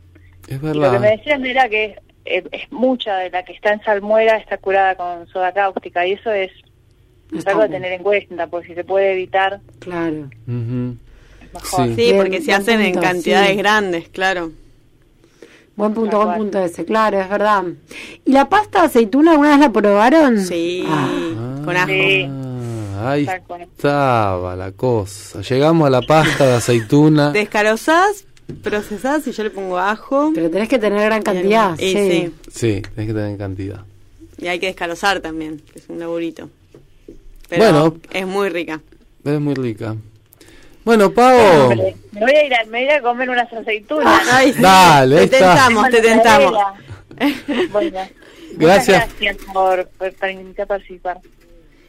[0.48, 1.00] Es Y lo que verdad.
[1.00, 4.96] me decían era que es, es mucha de la que está en salmuera está curada
[4.96, 6.52] con soda cáustica y eso es,
[7.36, 10.30] es algo a tener en cuenta, porque si se puede evitar, Claro.
[10.48, 10.96] Ujú.
[11.42, 11.86] es mejor.
[11.88, 11.90] Sí.
[11.96, 13.56] Sí, Bien, porque se hacen en punto, cantidades sí.
[13.58, 14.52] grandes, claro.
[15.76, 17.64] Buen punto, buen punto ese, claro, es verdad.
[18.26, 20.40] ¿Y la pasta de aceituna alguna vez la probaron?
[20.40, 21.62] Sí, Ah.
[21.64, 21.88] con ajo.
[21.88, 22.26] Sí.
[23.00, 23.28] Ah, ahí
[23.76, 25.42] estaba la cosa.
[25.42, 27.32] Llegamos a la pasta de aceituna.
[27.34, 28.26] Descarozás,
[28.64, 30.32] procesás y yo le pongo ajo.
[30.34, 31.78] Pero tenés que tener gran cantidad.
[31.78, 31.94] Y sí.
[31.94, 32.34] sí.
[32.52, 33.86] Sí, tenés que tener en cantidad.
[34.40, 36.50] Y hay que descarozar también, que es un laburito.
[37.50, 37.96] Pero Bueno.
[38.12, 38.82] es muy rica.
[39.24, 39.96] Es muy rica.
[40.84, 41.70] Bueno, Pavo.
[41.76, 44.22] Me voy a ir a, me voy a comer unas aceitunas.
[44.32, 44.62] Ay, sí.
[44.62, 45.38] Dale, te está.
[45.54, 46.54] tentamos, te tentamos.
[47.72, 48.00] Bueno,
[48.58, 49.10] Gracias.
[49.20, 51.20] gracias por, por, por invitar a participar.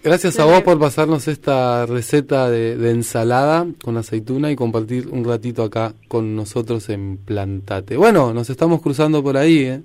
[0.02, 5.24] Gracias a vos por pasarnos esta receta de, de ensalada con aceituna y compartir un
[5.24, 7.96] ratito acá con nosotros en Plantate.
[7.98, 9.82] Bueno, nos estamos cruzando por ahí, ¿eh?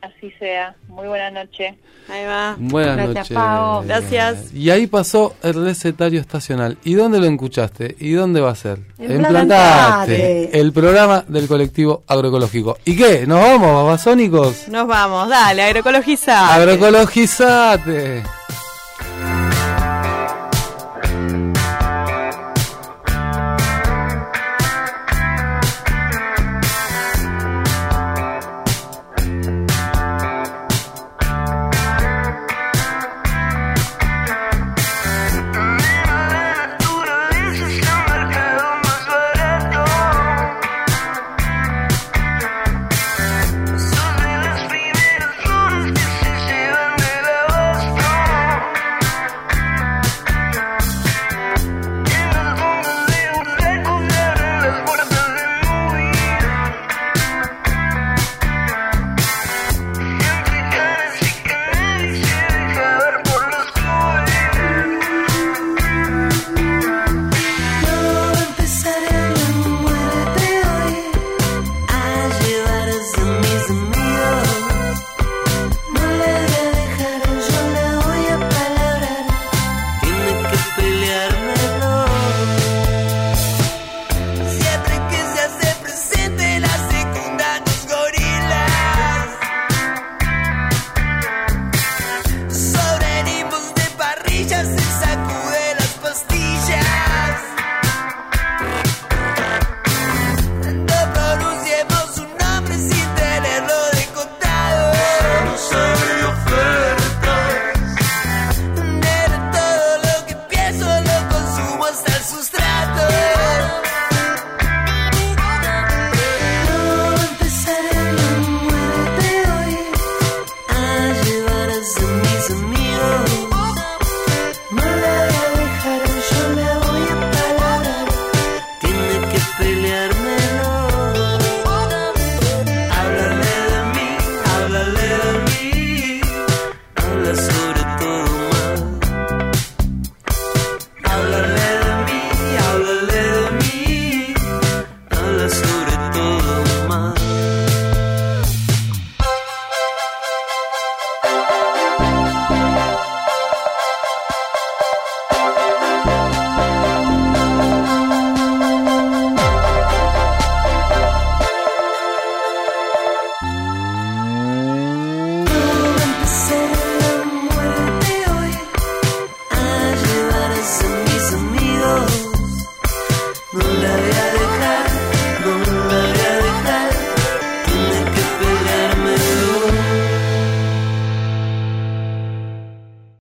[0.00, 0.76] Así sea.
[0.88, 1.76] Muy buena noche.
[2.08, 2.54] Ahí va.
[2.58, 3.34] Buenas Gracias, noches.
[3.34, 3.82] Pavo.
[3.84, 4.54] Gracias.
[4.54, 6.78] Y ahí pasó el recetario estacional.
[6.84, 7.96] ¿Y dónde lo escuchaste?
[7.98, 8.78] ¿Y dónde va a ser?
[8.98, 10.58] En Plantate.
[10.58, 12.78] el programa del colectivo agroecológico.
[12.84, 13.26] ¿Y qué?
[13.26, 14.68] ¿Nos vamos, babasónicos?
[14.68, 16.60] Nos vamos, dale, agroecologizar.
[16.60, 18.22] Agroecologizate.